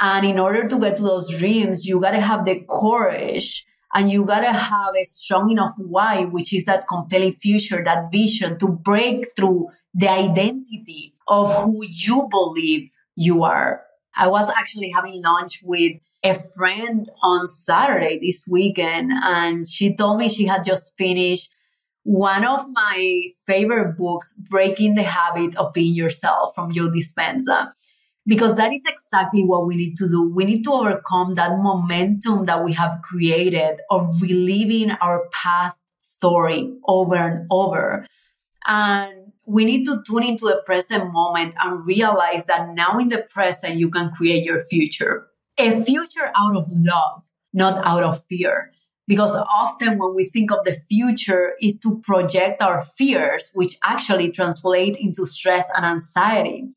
And 0.00 0.24
in 0.24 0.38
order 0.38 0.66
to 0.66 0.78
get 0.78 0.96
to 0.96 1.02
those 1.02 1.28
dreams, 1.28 1.84
you 1.84 2.00
got 2.00 2.12
to 2.12 2.20
have 2.20 2.46
the 2.46 2.64
courage 2.66 3.66
and 3.92 4.10
you 4.10 4.24
got 4.24 4.40
to 4.40 4.50
have 4.50 4.94
a 4.96 5.04
strong 5.04 5.50
enough 5.50 5.74
why, 5.76 6.24
which 6.24 6.54
is 6.54 6.64
that 6.64 6.88
compelling 6.88 7.34
future, 7.34 7.84
that 7.84 8.10
vision 8.10 8.58
to 8.58 8.68
break 8.68 9.26
through 9.36 9.68
the 9.92 10.08
identity 10.08 11.12
of 11.28 11.54
who 11.62 11.84
you 11.90 12.26
believe 12.30 12.90
you 13.16 13.42
are. 13.42 13.82
I 14.16 14.28
was 14.28 14.50
actually 14.56 14.92
having 14.94 15.20
lunch 15.20 15.60
with 15.62 15.92
a 16.24 16.34
friend 16.56 17.06
on 17.22 17.48
Saturday 17.48 18.18
this 18.18 18.46
weekend, 18.48 19.12
and 19.12 19.68
she 19.68 19.94
told 19.94 20.20
me 20.20 20.30
she 20.30 20.46
had 20.46 20.64
just 20.64 20.96
finished 20.96 21.50
one 22.10 22.44
of 22.44 22.66
my 22.72 23.22
favorite 23.46 23.96
books, 23.96 24.34
Breaking 24.36 24.96
the 24.96 25.04
Habit 25.04 25.54
of 25.54 25.72
Being 25.72 25.94
Yourself 25.94 26.56
from 26.56 26.72
Joe 26.72 26.90
Dispenza, 26.90 27.70
because 28.26 28.56
that 28.56 28.72
is 28.72 28.84
exactly 28.84 29.44
what 29.44 29.64
we 29.64 29.76
need 29.76 29.96
to 29.98 30.08
do. 30.08 30.28
We 30.34 30.44
need 30.44 30.64
to 30.64 30.72
overcome 30.72 31.34
that 31.34 31.58
momentum 31.58 32.46
that 32.46 32.64
we 32.64 32.72
have 32.72 32.98
created 33.04 33.80
of 33.90 34.20
reliving 34.20 34.90
our 34.90 35.28
past 35.32 35.78
story 36.00 36.74
over 36.88 37.14
and 37.14 37.46
over. 37.48 38.04
And 38.66 39.32
we 39.46 39.64
need 39.64 39.84
to 39.84 40.02
tune 40.04 40.24
into 40.24 40.46
the 40.46 40.64
present 40.66 41.12
moment 41.12 41.54
and 41.62 41.80
realize 41.86 42.44
that 42.46 42.70
now 42.74 42.98
in 42.98 43.10
the 43.10 43.24
present, 43.32 43.76
you 43.76 43.88
can 43.88 44.10
create 44.10 44.42
your 44.42 44.58
future. 44.58 45.28
A 45.58 45.80
future 45.80 46.32
out 46.34 46.56
of 46.56 46.66
love, 46.72 47.22
not 47.52 47.86
out 47.86 48.02
of 48.02 48.24
fear 48.28 48.72
because 49.10 49.34
often 49.58 49.98
when 49.98 50.14
we 50.14 50.22
think 50.22 50.52
of 50.52 50.62
the 50.62 50.76
future 50.88 51.54
is 51.60 51.80
to 51.80 51.98
project 52.04 52.62
our 52.62 52.80
fears 52.96 53.50
which 53.54 53.76
actually 53.82 54.30
translate 54.30 54.96
into 54.96 55.26
stress 55.26 55.66
and 55.74 55.84
anxiety. 55.84 56.68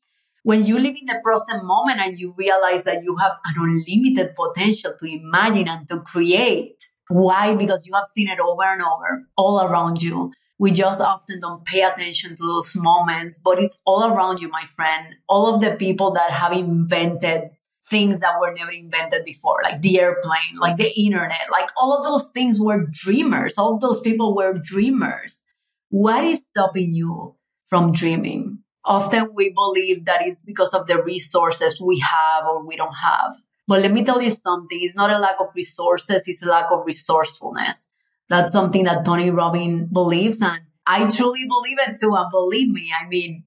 When 0.42 0.64
you 0.64 0.80
live 0.80 0.96
in 1.00 1.06
the 1.06 1.20
present 1.22 1.64
moment 1.64 2.00
and 2.00 2.18
you 2.18 2.34
realize 2.36 2.82
that 2.84 3.04
you 3.04 3.14
have 3.18 3.34
an 3.44 3.54
unlimited 3.56 4.34
potential 4.34 4.94
to 4.98 5.06
imagine 5.06 5.68
and 5.68 5.86
to 5.86 6.00
create 6.00 6.88
why? 7.08 7.54
Because 7.54 7.86
you 7.86 7.94
have 7.94 8.08
seen 8.12 8.28
it 8.28 8.40
over 8.40 8.64
and 8.64 8.82
over 8.82 9.28
all 9.36 9.60
around 9.60 10.02
you. 10.02 10.32
We 10.58 10.72
just 10.72 11.00
often 11.00 11.38
don't 11.38 11.64
pay 11.64 11.82
attention 11.82 12.34
to 12.34 12.42
those 12.42 12.74
moments 12.74 13.38
but 13.38 13.60
it's 13.60 13.78
all 13.84 14.12
around 14.12 14.40
you 14.40 14.48
my 14.48 14.64
friend. 14.74 15.14
All 15.28 15.54
of 15.54 15.60
the 15.60 15.76
people 15.76 16.10
that 16.14 16.32
have 16.32 16.52
invented 16.52 17.50
things 17.88 18.20
that 18.20 18.40
were 18.40 18.52
never 18.52 18.70
invented 18.70 19.24
before, 19.24 19.60
like 19.64 19.82
the 19.82 20.00
airplane, 20.00 20.56
like 20.58 20.76
the 20.76 20.92
internet, 20.98 21.46
like 21.50 21.68
all 21.80 21.96
of 21.96 22.04
those 22.04 22.30
things 22.30 22.60
were 22.60 22.86
dreamers. 22.90 23.54
All 23.58 23.74
of 23.74 23.80
those 23.80 24.00
people 24.00 24.34
were 24.34 24.54
dreamers. 24.54 25.42
What 25.90 26.24
is 26.24 26.44
stopping 26.44 26.94
you 26.94 27.36
from 27.66 27.92
dreaming? 27.92 28.58
Often 28.84 29.30
we 29.34 29.50
believe 29.50 30.04
that 30.06 30.26
it's 30.26 30.42
because 30.42 30.74
of 30.74 30.86
the 30.86 31.02
resources 31.02 31.80
we 31.80 31.98
have 32.00 32.44
or 32.44 32.66
we 32.66 32.76
don't 32.76 32.94
have. 32.94 33.36
But 33.66 33.80
let 33.80 33.92
me 33.92 34.04
tell 34.04 34.20
you 34.20 34.30
something. 34.30 34.78
It's 34.80 34.94
not 34.94 35.10
a 35.10 35.18
lack 35.18 35.36
of 35.40 35.48
resources. 35.54 36.24
It's 36.26 36.42
a 36.42 36.48
lack 36.48 36.70
of 36.70 36.84
resourcefulness. 36.84 37.86
That's 38.28 38.52
something 38.52 38.84
that 38.84 39.04
Tony 39.04 39.30
Robbins 39.30 39.90
believes. 39.90 40.42
And 40.42 40.60
I 40.86 41.08
truly 41.08 41.46
believe 41.46 41.78
it 41.78 41.98
too. 41.98 42.14
And 42.14 42.30
believe 42.30 42.70
me, 42.70 42.92
I 42.98 43.06
mean, 43.08 43.44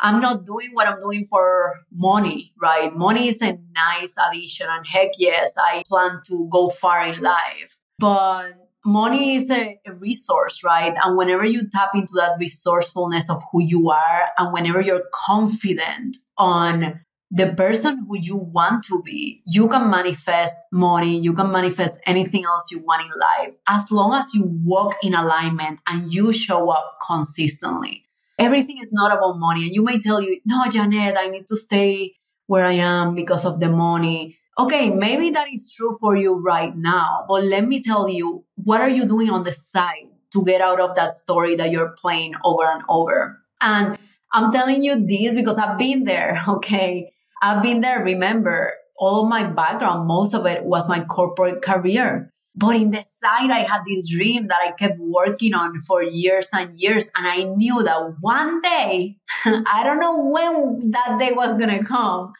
I'm 0.00 0.20
not 0.20 0.44
doing 0.44 0.70
what 0.72 0.86
I'm 0.86 1.00
doing 1.00 1.24
for 1.24 1.80
money, 1.92 2.52
right? 2.60 2.94
Money 2.96 3.28
is 3.28 3.40
a 3.42 3.58
nice 3.74 4.14
addition. 4.28 4.66
And 4.68 4.86
heck 4.86 5.10
yes, 5.18 5.54
I 5.58 5.82
plan 5.86 6.20
to 6.26 6.48
go 6.50 6.70
far 6.70 7.06
in 7.06 7.20
life. 7.20 7.78
But 7.98 8.52
money 8.84 9.36
is 9.36 9.50
a, 9.50 9.78
a, 9.86 9.94
resource, 9.94 10.64
right? 10.64 10.94
And 11.04 11.16
whenever 11.16 11.44
you 11.44 11.68
tap 11.70 11.90
into 11.94 12.14
that 12.16 12.36
resourcefulness 12.40 13.28
of 13.28 13.42
who 13.52 13.62
you 13.62 13.90
are, 13.90 14.28
and 14.38 14.52
whenever 14.52 14.80
you're 14.80 15.04
confident 15.12 16.16
on 16.38 17.00
the 17.30 17.52
person 17.52 18.06
who 18.08 18.18
you 18.18 18.36
want 18.38 18.82
to 18.84 19.02
be, 19.02 19.42
you 19.46 19.68
can 19.68 19.90
manifest 19.90 20.56
money, 20.72 21.18
you 21.18 21.32
can 21.32 21.52
manifest 21.52 21.98
anything 22.06 22.44
else 22.44 22.70
you 22.72 22.80
want 22.80 23.02
in 23.02 23.20
life 23.20 23.54
as 23.68 23.90
long 23.90 24.14
as 24.14 24.34
you 24.34 24.44
walk 24.64 24.96
in 25.02 25.14
alignment 25.14 25.80
and 25.86 26.12
you 26.12 26.32
show 26.32 26.70
up 26.70 26.98
consistently 27.06 28.04
everything 28.40 28.78
is 28.80 28.92
not 28.92 29.12
about 29.16 29.38
money. 29.38 29.66
And 29.66 29.74
you 29.74 29.84
may 29.84 30.00
tell 30.00 30.20
you, 30.20 30.40
no, 30.46 30.64
Janet, 30.70 31.16
I 31.18 31.28
need 31.28 31.46
to 31.48 31.56
stay 31.56 32.14
where 32.46 32.64
I 32.64 32.72
am 32.72 33.14
because 33.14 33.44
of 33.44 33.60
the 33.60 33.68
money. 33.68 34.38
Okay, 34.58 34.90
maybe 34.90 35.30
that 35.30 35.48
is 35.52 35.72
true 35.72 35.96
for 36.00 36.16
you 36.16 36.34
right 36.34 36.76
now, 36.76 37.24
but 37.28 37.44
let 37.44 37.66
me 37.66 37.82
tell 37.82 38.08
you, 38.08 38.44
what 38.56 38.80
are 38.80 38.90
you 38.90 39.06
doing 39.06 39.30
on 39.30 39.44
the 39.44 39.52
side 39.52 40.08
to 40.32 40.44
get 40.44 40.60
out 40.60 40.80
of 40.80 40.94
that 40.96 41.14
story 41.14 41.54
that 41.56 41.70
you're 41.70 41.94
playing 41.96 42.34
over 42.44 42.64
and 42.64 42.82
over? 42.88 43.38
And 43.62 43.96
I'm 44.32 44.52
telling 44.52 44.82
you 44.82 45.06
this 45.06 45.34
because 45.34 45.56
I've 45.56 45.78
been 45.78 46.04
there, 46.04 46.42
okay? 46.48 47.12
I've 47.42 47.62
been 47.62 47.80
there. 47.80 48.02
Remember, 48.02 48.72
all 48.98 49.26
my 49.26 49.44
background, 49.44 50.06
most 50.06 50.34
of 50.34 50.44
it 50.46 50.64
was 50.64 50.88
my 50.88 51.04
corporate 51.04 51.62
career. 51.62 52.32
But 52.60 52.76
in 52.76 52.90
the 52.90 53.02
side, 53.04 53.50
I 53.50 53.60
had 53.60 53.80
this 53.86 54.06
dream 54.06 54.48
that 54.48 54.58
I 54.62 54.72
kept 54.72 54.98
working 54.98 55.54
on 55.54 55.80
for 55.80 56.02
years 56.02 56.48
and 56.52 56.78
years. 56.78 57.08
And 57.16 57.26
I 57.26 57.44
knew 57.44 57.82
that 57.82 58.16
one 58.20 58.60
day, 58.60 59.16
I 59.46 59.80
don't 59.82 59.98
know 59.98 60.22
when 60.22 60.90
that 60.90 61.18
day 61.18 61.32
was 61.32 61.54
going 61.54 61.70
to 61.70 61.82
come, 61.82 62.34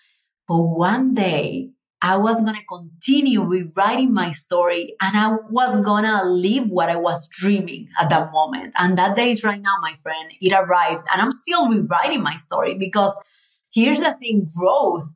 but 0.47 0.63
one 0.63 1.15
day 1.15 1.71
I 2.03 2.19
was 2.19 2.43
going 2.43 2.55
to 2.55 2.65
continue 2.67 3.43
rewriting 3.43 4.13
my 4.13 4.33
story 4.33 4.95
and 5.01 5.17
I 5.17 5.37
was 5.49 5.81
going 5.81 6.05
to 6.05 6.25
live 6.25 6.71
what 6.71 6.91
I 6.91 6.97
was 6.97 7.27
dreaming 7.29 7.89
at 7.99 8.11
that 8.11 8.31
moment. 8.31 8.75
And 8.79 8.99
that 8.99 9.17
day 9.17 9.31
is 9.31 9.43
right 9.43 9.61
now, 9.61 9.77
my 9.81 9.95
friend. 10.03 10.33
It 10.39 10.53
arrived 10.53 11.07
and 11.13 11.23
I'm 11.23 11.33
still 11.33 11.71
rewriting 11.71 12.23
my 12.23 12.37
story 12.37 12.75
because 12.75 13.17
here's 13.73 14.01
the 14.01 14.15
thing 14.21 14.47
growth 14.55 15.09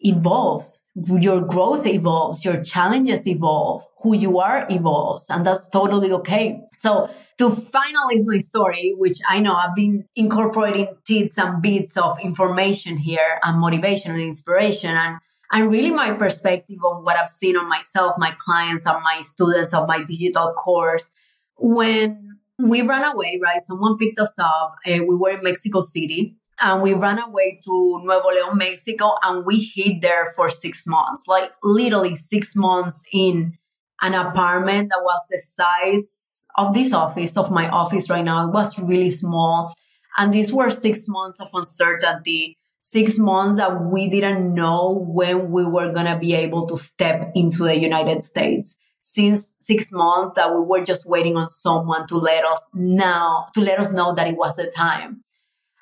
evolves. 0.00 0.82
Your 0.94 1.40
growth 1.40 1.86
evolves, 1.86 2.44
your 2.44 2.62
challenges 2.62 3.26
evolve, 3.26 3.84
who 4.02 4.16
you 4.16 4.40
are 4.40 4.66
evolves, 4.68 5.26
and 5.28 5.46
that's 5.46 5.68
totally 5.68 6.10
okay. 6.12 6.60
So 6.74 7.08
to 7.38 7.48
finalize 7.48 8.24
my 8.26 8.40
story, 8.40 8.94
which 8.96 9.18
I 9.28 9.38
know 9.38 9.54
I've 9.54 9.76
been 9.76 10.04
incorporating 10.16 10.88
tidbits 11.06 11.38
and 11.38 11.62
bits 11.62 11.96
of 11.96 12.18
information 12.20 12.96
here 12.96 13.40
and 13.44 13.60
motivation 13.60 14.12
and 14.12 14.20
inspiration 14.20 14.90
and 14.90 15.18
and 15.50 15.70
really 15.70 15.90
my 15.90 16.10
perspective 16.12 16.76
on 16.84 17.04
what 17.04 17.16
I've 17.16 17.30
seen 17.30 17.56
on 17.56 17.70
myself, 17.70 18.16
my 18.18 18.34
clients, 18.38 18.84
and 18.84 19.02
my 19.02 19.22
students 19.22 19.72
of 19.72 19.88
my 19.88 20.02
digital 20.02 20.52
course. 20.52 21.08
When 21.56 22.38
we 22.58 22.82
ran 22.82 23.04
away, 23.04 23.40
right? 23.42 23.62
Someone 23.62 23.96
picked 23.96 24.18
us 24.18 24.34
up. 24.38 24.74
Uh, 24.86 24.98
we 25.08 25.16
were 25.16 25.30
in 25.30 25.42
Mexico 25.42 25.80
City 25.80 26.36
and 26.60 26.82
we 26.82 26.94
ran 26.94 27.18
away 27.18 27.60
to 27.64 28.00
Nuevo 28.04 28.28
León, 28.30 28.56
Mexico, 28.56 29.14
and 29.22 29.44
we 29.46 29.58
hid 29.58 30.00
there 30.00 30.32
for 30.34 30.50
six 30.50 30.86
months, 30.86 31.28
like 31.28 31.52
literally 31.62 32.14
six 32.14 32.56
months 32.56 33.02
in 33.12 33.56
an 34.02 34.14
apartment 34.14 34.90
that 34.90 35.02
was 35.02 35.20
the 35.30 35.40
size 35.40 36.44
of 36.56 36.74
this 36.74 36.92
office, 36.92 37.36
of 37.36 37.50
my 37.50 37.68
office 37.68 38.10
right 38.10 38.24
now. 38.24 38.46
It 38.46 38.52
was 38.52 38.78
really 38.78 39.10
small. 39.10 39.72
And 40.16 40.34
these 40.34 40.52
were 40.52 40.70
six 40.70 41.06
months 41.06 41.40
of 41.40 41.48
uncertainty, 41.54 42.56
six 42.80 43.18
months 43.18 43.58
that 43.58 43.84
we 43.84 44.08
didn't 44.08 44.54
know 44.54 45.04
when 45.08 45.50
we 45.52 45.64
were 45.64 45.92
going 45.92 46.06
to 46.06 46.18
be 46.18 46.34
able 46.34 46.66
to 46.66 46.76
step 46.76 47.30
into 47.34 47.64
the 47.64 47.78
United 47.78 48.24
States. 48.24 48.76
Since 49.02 49.54
six 49.60 49.90
months 49.92 50.34
that 50.36 50.52
we 50.52 50.60
were 50.60 50.84
just 50.84 51.06
waiting 51.06 51.36
on 51.36 51.48
someone 51.48 52.06
to 52.08 52.16
let 52.16 52.44
us 52.44 52.60
know, 52.74 53.44
to 53.54 53.60
let 53.60 53.78
us 53.78 53.92
know 53.92 54.12
that 54.14 54.26
it 54.26 54.36
was 54.36 54.56
the 54.56 54.66
time. 54.66 55.22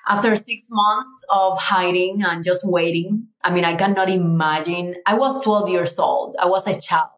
After 0.09 0.37
six 0.37 0.69
months 0.71 1.25
of 1.31 1.59
hiding 1.59 2.23
and 2.23 2.45
just 2.45 2.65
waiting, 2.65 3.27
I 3.43 3.53
mean, 3.53 3.65
I 3.65 3.75
cannot 3.75 4.09
imagine. 4.09 4.95
I 5.05 5.15
was 5.15 5.41
12 5.43 5.69
years 5.69 5.99
old. 5.99 6.37
I 6.39 6.47
was 6.47 6.67
a 6.67 6.81
child. 6.81 7.11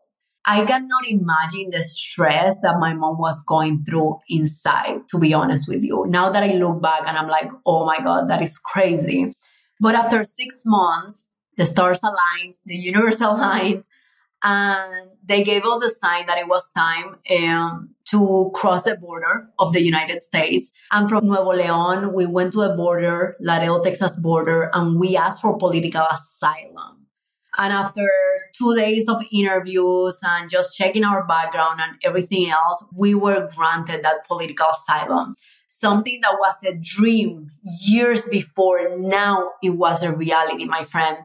I 0.46 0.64
cannot 0.64 1.06
imagine 1.06 1.68
the 1.70 1.84
stress 1.84 2.58
that 2.60 2.78
my 2.78 2.94
mom 2.94 3.18
was 3.18 3.38
going 3.42 3.84
through 3.84 4.16
inside, 4.30 5.06
to 5.10 5.18
be 5.18 5.34
honest 5.34 5.68
with 5.68 5.84
you. 5.84 6.06
Now 6.08 6.30
that 6.30 6.42
I 6.42 6.54
look 6.54 6.80
back 6.80 7.02
and 7.06 7.18
I'm 7.18 7.28
like, 7.28 7.50
oh 7.66 7.84
my 7.84 7.98
God, 7.98 8.30
that 8.30 8.40
is 8.40 8.56
crazy. 8.56 9.32
But 9.78 9.94
after 9.94 10.24
six 10.24 10.62
months, 10.64 11.26
the 11.58 11.66
stars 11.66 12.00
aligned, 12.02 12.54
the 12.64 12.76
universe 12.76 13.20
aligned, 13.20 13.84
and 14.42 15.10
they 15.24 15.42
gave 15.42 15.64
us 15.64 15.82
a 15.82 15.90
sign 15.90 16.26
that 16.26 16.38
it 16.38 16.48
was 16.48 16.70
time 16.70 17.16
um, 17.42 17.94
to 18.10 18.50
cross 18.54 18.84
the 18.84 18.96
border 18.96 19.48
of 19.58 19.72
the 19.72 19.82
United 19.82 20.22
States. 20.22 20.70
And 20.92 21.08
from 21.08 21.26
Nuevo 21.26 21.52
León, 21.52 22.12
we 22.14 22.26
went 22.26 22.52
to 22.52 22.60
the 22.60 22.74
border, 22.74 23.36
Laredo, 23.40 23.82
Texas 23.82 24.14
border, 24.16 24.70
and 24.72 24.98
we 24.98 25.16
asked 25.16 25.42
for 25.42 25.56
political 25.58 26.06
asylum. 26.12 27.06
And 27.56 27.72
after 27.72 28.08
two 28.56 28.76
days 28.76 29.08
of 29.08 29.22
interviews 29.32 30.18
and 30.22 30.48
just 30.48 30.76
checking 30.76 31.02
our 31.02 31.26
background 31.26 31.80
and 31.82 31.96
everything 32.04 32.48
else, 32.50 32.84
we 32.94 33.14
were 33.14 33.48
granted 33.56 34.04
that 34.04 34.26
political 34.28 34.68
asylum. 34.70 35.34
Something 35.66 36.20
that 36.22 36.36
was 36.38 36.54
a 36.64 36.74
dream 36.74 37.50
years 37.82 38.22
before, 38.22 38.96
now 38.96 39.50
it 39.62 39.70
was 39.70 40.02
a 40.02 40.12
reality, 40.12 40.64
my 40.66 40.84
friend 40.84 41.18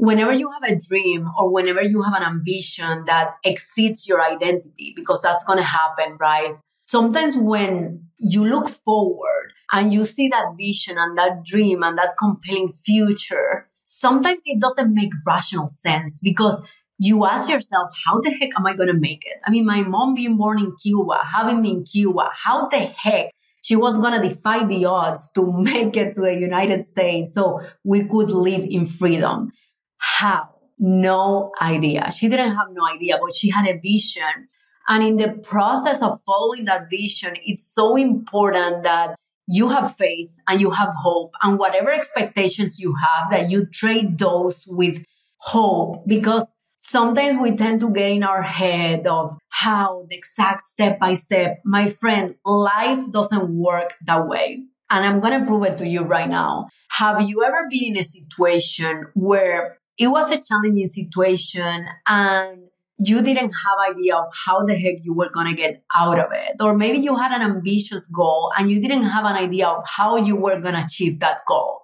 whenever 0.00 0.32
you 0.32 0.50
have 0.50 0.62
a 0.62 0.76
dream 0.76 1.28
or 1.38 1.52
whenever 1.52 1.82
you 1.82 2.00
have 2.00 2.14
an 2.14 2.22
ambition 2.22 3.04
that 3.04 3.34
exceeds 3.44 4.08
your 4.08 4.22
identity, 4.22 4.94
because 4.96 5.20
that's 5.20 5.44
going 5.44 5.58
to 5.58 5.64
happen, 5.64 6.16
right? 6.18 6.54
Sometimes 6.86 7.36
when 7.36 8.06
you 8.18 8.42
look 8.46 8.70
forward 8.70 9.52
and 9.72 9.92
you 9.92 10.06
see 10.06 10.28
that 10.28 10.54
vision 10.56 10.96
and 10.96 11.18
that 11.18 11.44
dream 11.44 11.82
and 11.82 11.98
that 11.98 12.16
compelling 12.18 12.72
future, 12.72 13.68
sometimes 13.84 14.42
it 14.46 14.58
doesn't 14.58 14.94
make 14.94 15.12
rational 15.26 15.68
sense 15.68 16.18
because 16.18 16.62
you 16.98 17.26
ask 17.26 17.50
yourself, 17.50 17.90
how 18.06 18.22
the 18.22 18.30
heck 18.30 18.50
am 18.56 18.66
I 18.66 18.74
going 18.74 18.88
to 18.88 18.98
make 18.98 19.26
it? 19.26 19.36
I 19.44 19.50
mean, 19.50 19.66
my 19.66 19.82
mom 19.82 20.14
being 20.14 20.38
born 20.38 20.58
in 20.58 20.74
Cuba, 20.82 21.20
having 21.24 21.60
me 21.60 21.72
in 21.72 21.84
Cuba, 21.84 22.30
how 22.32 22.68
the 22.68 22.78
heck 22.78 23.32
she 23.62 23.76
was 23.76 23.98
going 23.98 24.20
to 24.20 24.26
defy 24.26 24.64
the 24.64 24.86
odds 24.86 25.30
to 25.34 25.52
make 25.58 25.94
it 25.94 26.14
to 26.14 26.22
the 26.22 26.34
United 26.34 26.86
States 26.86 27.34
so 27.34 27.60
we 27.84 28.08
could 28.08 28.30
live 28.30 28.64
in 28.64 28.86
freedom. 28.86 29.52
How? 30.00 30.48
No 30.78 31.52
idea. 31.60 32.10
She 32.12 32.28
didn't 32.28 32.56
have 32.56 32.68
no 32.72 32.86
idea, 32.86 33.18
but 33.20 33.34
she 33.34 33.50
had 33.50 33.66
a 33.66 33.78
vision. 33.78 34.46
And 34.88 35.04
in 35.04 35.16
the 35.18 35.38
process 35.42 36.02
of 36.02 36.20
following 36.26 36.64
that 36.64 36.88
vision, 36.90 37.36
it's 37.44 37.62
so 37.62 37.96
important 37.96 38.82
that 38.84 39.14
you 39.46 39.68
have 39.68 39.96
faith 39.96 40.30
and 40.48 40.60
you 40.60 40.70
have 40.70 40.94
hope 40.96 41.34
and 41.42 41.58
whatever 41.58 41.90
expectations 41.90 42.78
you 42.78 42.94
have 42.94 43.30
that 43.30 43.50
you 43.50 43.66
trade 43.66 44.16
those 44.18 44.64
with 44.68 45.04
hope 45.38 46.06
because 46.06 46.48
sometimes 46.78 47.36
we 47.42 47.56
tend 47.56 47.80
to 47.80 47.90
get 47.90 48.12
in 48.12 48.22
our 48.22 48.42
head 48.42 49.06
of 49.08 49.36
how 49.48 50.06
the 50.08 50.16
exact 50.16 50.62
step 50.62 51.00
by 51.00 51.14
step 51.16 51.60
my 51.64 51.88
friend 51.88 52.36
life 52.44 53.10
doesn't 53.10 53.50
work 53.50 53.94
that 54.06 54.28
way 54.28 54.62
and 54.88 55.04
i'm 55.04 55.18
going 55.18 55.38
to 55.38 55.46
prove 55.46 55.64
it 55.64 55.76
to 55.76 55.86
you 55.86 56.02
right 56.02 56.28
now 56.28 56.68
have 56.90 57.20
you 57.28 57.42
ever 57.42 57.66
been 57.68 57.96
in 57.96 57.96
a 57.96 58.04
situation 58.04 59.06
where 59.14 59.79
it 60.00 60.08
was 60.08 60.30
a 60.30 60.40
challenging 60.40 60.88
situation 60.88 61.86
and 62.08 62.62
you 62.96 63.22
didn't 63.22 63.52
have 63.52 63.90
idea 63.90 64.16
of 64.16 64.28
how 64.46 64.64
the 64.64 64.74
heck 64.74 64.96
you 65.04 65.12
were 65.12 65.28
going 65.28 65.46
to 65.46 65.54
get 65.54 65.84
out 65.94 66.18
of 66.18 66.30
it. 66.32 66.56
Or 66.60 66.74
maybe 66.74 66.98
you 66.98 67.16
had 67.16 67.32
an 67.32 67.42
ambitious 67.42 68.06
goal 68.06 68.50
and 68.58 68.70
you 68.70 68.80
didn't 68.80 69.02
have 69.02 69.26
an 69.26 69.36
idea 69.36 69.68
of 69.68 69.84
how 69.86 70.16
you 70.16 70.36
were 70.36 70.58
going 70.58 70.74
to 70.74 70.80
achieve 70.80 71.20
that 71.20 71.42
goal. 71.46 71.82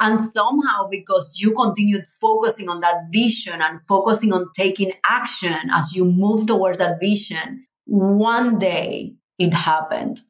And 0.00 0.18
somehow 0.18 0.88
because 0.90 1.38
you 1.40 1.52
continued 1.52 2.04
focusing 2.20 2.68
on 2.68 2.80
that 2.80 2.96
vision 3.10 3.62
and 3.62 3.80
focusing 3.86 4.32
on 4.32 4.46
taking 4.56 4.92
action 5.04 5.70
as 5.72 5.94
you 5.94 6.04
move 6.04 6.46
towards 6.46 6.78
that 6.78 6.98
vision 7.00 7.66
one 7.84 8.58
day 8.58 9.14
it 9.38 9.52
happened. 9.52 10.20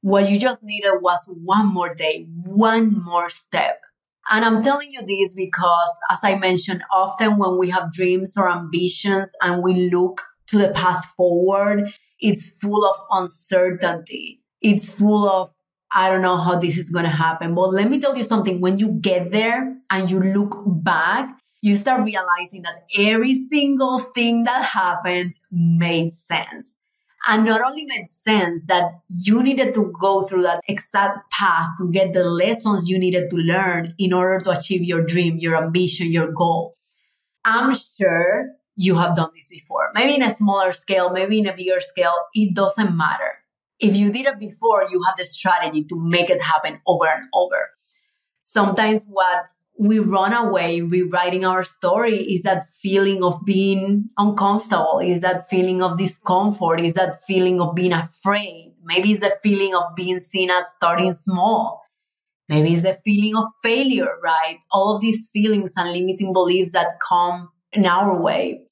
What 0.00 0.28
you 0.28 0.38
just 0.38 0.62
needed 0.62 0.94
was 1.00 1.24
one 1.26 1.66
more 1.72 1.94
day 1.94 2.26
one 2.44 2.92
more 3.02 3.30
step 3.30 3.81
and 4.30 4.44
I'm 4.44 4.62
telling 4.62 4.92
you 4.92 5.04
this 5.04 5.34
because, 5.34 5.90
as 6.10 6.18
I 6.22 6.38
mentioned, 6.38 6.82
often 6.92 7.38
when 7.38 7.58
we 7.58 7.70
have 7.70 7.92
dreams 7.92 8.36
or 8.36 8.48
ambitions 8.50 9.32
and 9.42 9.62
we 9.62 9.90
look 9.90 10.22
to 10.48 10.58
the 10.58 10.70
path 10.70 11.04
forward, 11.16 11.92
it's 12.20 12.50
full 12.60 12.84
of 12.84 12.96
uncertainty. 13.10 14.40
It's 14.60 14.88
full 14.88 15.28
of, 15.28 15.52
I 15.94 16.08
don't 16.08 16.22
know 16.22 16.36
how 16.36 16.58
this 16.58 16.78
is 16.78 16.88
going 16.88 17.04
to 17.04 17.10
happen. 17.10 17.54
But 17.54 17.72
let 17.72 17.90
me 17.90 18.00
tell 18.00 18.16
you 18.16 18.24
something. 18.24 18.60
When 18.60 18.78
you 18.78 18.92
get 18.92 19.32
there 19.32 19.76
and 19.90 20.10
you 20.10 20.20
look 20.20 20.62
back, 20.66 21.36
you 21.60 21.76
start 21.76 22.04
realizing 22.04 22.62
that 22.62 22.86
every 22.96 23.34
single 23.34 23.98
thing 23.98 24.44
that 24.44 24.64
happened 24.64 25.34
made 25.50 26.12
sense. 26.12 26.74
And 27.28 27.44
not 27.44 27.62
only 27.62 27.84
made 27.84 28.10
sense 28.10 28.64
that 28.66 28.84
you 29.08 29.42
needed 29.42 29.74
to 29.74 29.92
go 30.00 30.22
through 30.22 30.42
that 30.42 30.60
exact 30.66 31.30
path 31.30 31.70
to 31.78 31.90
get 31.90 32.12
the 32.12 32.24
lessons 32.24 32.90
you 32.90 32.98
needed 32.98 33.30
to 33.30 33.36
learn 33.36 33.94
in 33.98 34.12
order 34.12 34.42
to 34.44 34.50
achieve 34.58 34.82
your 34.82 35.04
dream, 35.04 35.38
your 35.38 35.56
ambition, 35.56 36.10
your 36.10 36.32
goal. 36.32 36.74
I'm 37.44 37.74
sure 37.74 38.46
you 38.74 38.96
have 38.96 39.14
done 39.14 39.30
this 39.36 39.48
before. 39.48 39.90
Maybe 39.94 40.16
in 40.16 40.22
a 40.22 40.34
smaller 40.34 40.72
scale, 40.72 41.10
maybe 41.10 41.38
in 41.38 41.46
a 41.46 41.54
bigger 41.54 41.80
scale, 41.80 42.14
it 42.34 42.54
doesn't 42.54 42.96
matter. 42.96 43.38
If 43.78 43.96
you 43.96 44.12
did 44.12 44.26
it 44.26 44.38
before, 44.38 44.86
you 44.90 45.02
have 45.06 45.16
the 45.16 45.26
strategy 45.26 45.84
to 45.84 45.96
make 45.96 46.30
it 46.30 46.42
happen 46.42 46.80
over 46.86 47.06
and 47.06 47.28
over. 47.34 47.70
Sometimes 48.40 49.04
what 49.04 49.44
we 49.82 49.98
run 49.98 50.32
away 50.32 50.80
rewriting 50.80 51.44
our 51.44 51.64
story 51.64 52.14
is 52.14 52.42
that 52.42 52.64
feeling 52.80 53.24
of 53.24 53.44
being 53.44 54.08
uncomfortable, 54.16 55.00
is 55.02 55.22
that 55.22 55.50
feeling 55.50 55.82
of 55.82 55.98
discomfort, 55.98 56.80
is 56.80 56.94
that 56.94 57.20
feeling 57.26 57.60
of 57.60 57.74
being 57.74 57.92
afraid. 57.92 58.72
Maybe 58.84 59.10
it's 59.10 59.22
the 59.22 59.34
feeling 59.42 59.74
of 59.74 59.96
being 59.96 60.20
seen 60.20 60.50
as 60.50 60.70
starting 60.72 61.12
small. 61.12 61.82
Maybe 62.48 62.74
it's 62.74 62.84
the 62.84 62.96
feeling 63.04 63.34
of 63.34 63.48
failure, 63.60 64.18
right? 64.22 64.58
All 64.70 64.94
of 64.94 65.00
these 65.00 65.28
feelings 65.32 65.72
and 65.76 65.90
limiting 65.90 66.32
beliefs 66.32 66.70
that 66.72 67.00
come 67.00 67.48
in 67.72 67.84
our 67.84 68.22
way. 68.22 68.62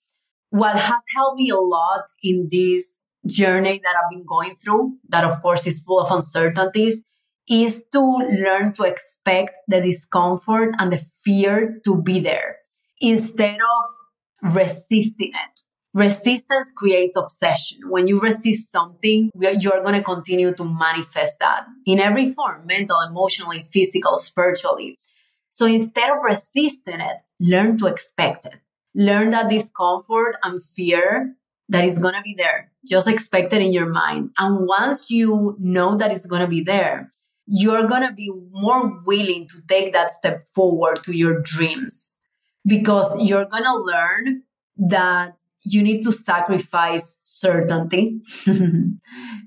What 0.51 0.77
has 0.77 1.03
helped 1.17 1.39
me 1.39 1.51
a 1.51 1.57
lot 1.57 2.05
in 2.23 2.47
this 2.53 3.03
journey 3.27 3.81
that 3.83 3.97
I've 3.97 4.11
been 4.11 4.25
going 4.25 4.55
through, 4.55 4.99
that 5.09 5.25
of 5.25 5.43
course 5.43 5.67
is 5.67 5.81
full 5.81 5.99
of 5.99 6.13
uncertainties, 6.13 7.03
is 7.51 7.83
to 7.93 8.01
learn 8.01 8.73
to 8.75 8.85
expect 8.85 9.59
the 9.67 9.81
discomfort 9.81 10.75
and 10.79 10.93
the 10.93 10.99
fear 11.23 11.81
to 11.85 12.01
be 12.01 12.21
there 12.21 12.59
instead 13.01 13.57
of 13.57 14.55
resisting 14.55 15.33
it. 15.35 15.61
Resistance 15.93 16.71
creates 16.75 17.17
obsession. 17.17 17.81
When 17.89 18.07
you 18.07 18.21
resist 18.21 18.71
something, 18.71 19.33
you're 19.35 19.83
going 19.83 19.97
to 19.97 20.03
continue 20.03 20.55
to 20.55 20.65
manifest 20.65 21.41
that 21.41 21.67
in 21.85 21.99
every 21.99 22.31
form 22.31 22.65
mental, 22.65 23.01
emotionally, 23.01 23.65
physical, 23.65 24.19
spiritually. 24.19 24.99
So 25.51 25.67
instead 25.67 26.11
of 26.11 26.19
resisting 26.23 27.01
it, 27.01 27.17
learn 27.41 27.77
to 27.79 27.87
expect 27.87 28.47
it. 28.47 28.61
Learn 28.95 29.31
that 29.31 29.51
discomfort 29.51 30.37
and 30.45 30.63
fear 30.63 31.35
that 31.69 31.85
is 31.85 31.99
going 31.99 32.15
to 32.15 32.23
be 32.23 32.35
there. 32.35 32.71
Just 32.89 33.09
expect 33.09 33.53
it 33.53 33.61
in 33.61 33.73
your 33.73 33.87
mind. 33.87 34.31
And 34.39 34.69
once 34.69 35.11
you 35.11 35.57
know 35.59 35.97
that 35.97 36.13
it's 36.13 36.27
going 36.27 36.43
to 36.43 36.49
be 36.49 36.63
there, 36.63 37.11
you're 37.53 37.89
going 37.89 38.07
to 38.07 38.13
be 38.13 38.31
more 38.53 38.97
willing 39.05 39.49
to 39.49 39.61
take 39.69 39.93
that 39.93 40.13
step 40.13 40.45
forward 40.55 41.03
to 41.03 41.17
your 41.17 41.41
dreams 41.43 42.15
because 42.65 43.17
you're 43.19 43.45
going 43.45 43.65
to 43.65 43.75
learn 43.75 44.43
that 44.77 45.35
you 45.65 45.83
need 45.83 46.03
to 46.03 46.13
sacrifice 46.13 47.17
certainty. 47.19 48.21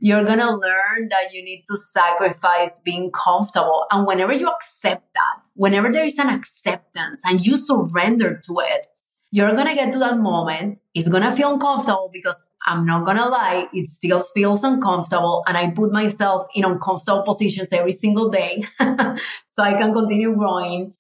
you're 0.02 0.26
going 0.26 0.40
to 0.40 0.52
learn 0.52 1.08
that 1.10 1.34
you 1.34 1.44
need 1.44 1.64
to 1.68 1.78
sacrifice 1.78 2.78
being 2.84 3.10
comfortable. 3.12 3.86
And 3.90 4.06
whenever 4.06 4.34
you 4.34 4.50
accept 4.50 5.14
that, 5.14 5.36
whenever 5.54 5.90
there 5.90 6.04
is 6.04 6.18
an 6.20 6.28
acceptance 6.28 7.22
and 7.26 7.46
you 7.46 7.56
surrender 7.58 8.42
to 8.46 8.56
it, 8.60 8.88
you're 9.32 9.54
going 9.54 9.68
to 9.68 9.76
get 9.76 9.94
to 9.94 10.00
that 10.00 10.18
moment. 10.18 10.80
It's 10.94 11.10
going 11.10 11.24
to 11.24 11.32
feel 11.32 11.54
uncomfortable 11.54 12.10
because 12.12 12.44
I'm 12.66 12.86
not 12.86 13.06
gonna 13.06 13.28
lie, 13.28 13.68
it 13.74 13.90
still 13.90 14.20
feels 14.20 14.64
uncomfortable, 14.64 15.44
and 15.48 15.58
I 15.58 15.72
put 15.72 15.92
myself 15.92 16.46
in 16.56 16.64
uncomfortable 16.64 17.24
positions 17.24 17.70
every 17.72 17.92
single 17.92 18.30
day 18.30 18.64
so 18.80 19.64
I 19.64 19.74
can 19.74 19.94
continue 19.94 20.36
growing. 20.36 20.94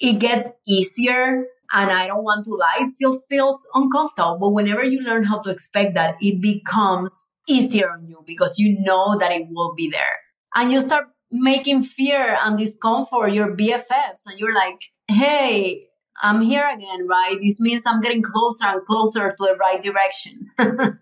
It 0.00 0.14
gets 0.18 0.48
easier, 0.66 1.44
and 1.74 1.90
I 1.90 2.06
don't 2.06 2.24
want 2.24 2.44
to 2.46 2.52
lie, 2.52 2.78
it 2.80 2.90
still 2.92 3.12
feels 3.28 3.64
uncomfortable. 3.74 4.38
But 4.40 4.50
whenever 4.50 4.84
you 4.84 5.00
learn 5.00 5.24
how 5.24 5.40
to 5.42 5.50
expect 5.50 5.94
that, 5.94 6.16
it 6.20 6.40
becomes 6.40 7.24
easier 7.48 7.90
on 7.90 8.06
you 8.06 8.22
because 8.26 8.58
you 8.58 8.78
know 8.80 9.18
that 9.18 9.32
it 9.32 9.46
will 9.50 9.74
be 9.74 9.88
there. 9.90 10.18
And 10.54 10.72
you 10.72 10.80
start 10.80 11.06
making 11.30 11.82
fear 11.82 12.38
and 12.42 12.58
discomfort 12.58 13.32
your 13.32 13.54
BFFs, 13.54 14.22
and 14.26 14.38
you're 14.38 14.54
like, 14.54 14.80
hey, 15.08 15.84
I'm 16.22 16.40
here 16.40 16.68
again, 16.68 17.06
right? 17.08 17.36
This 17.40 17.60
means 17.60 17.84
I'm 17.86 18.00
getting 18.00 18.22
closer 18.22 18.64
and 18.64 18.84
closer 18.86 19.30
to 19.30 19.44
the 19.44 19.56
right 19.56 19.82
direction. 19.82 20.50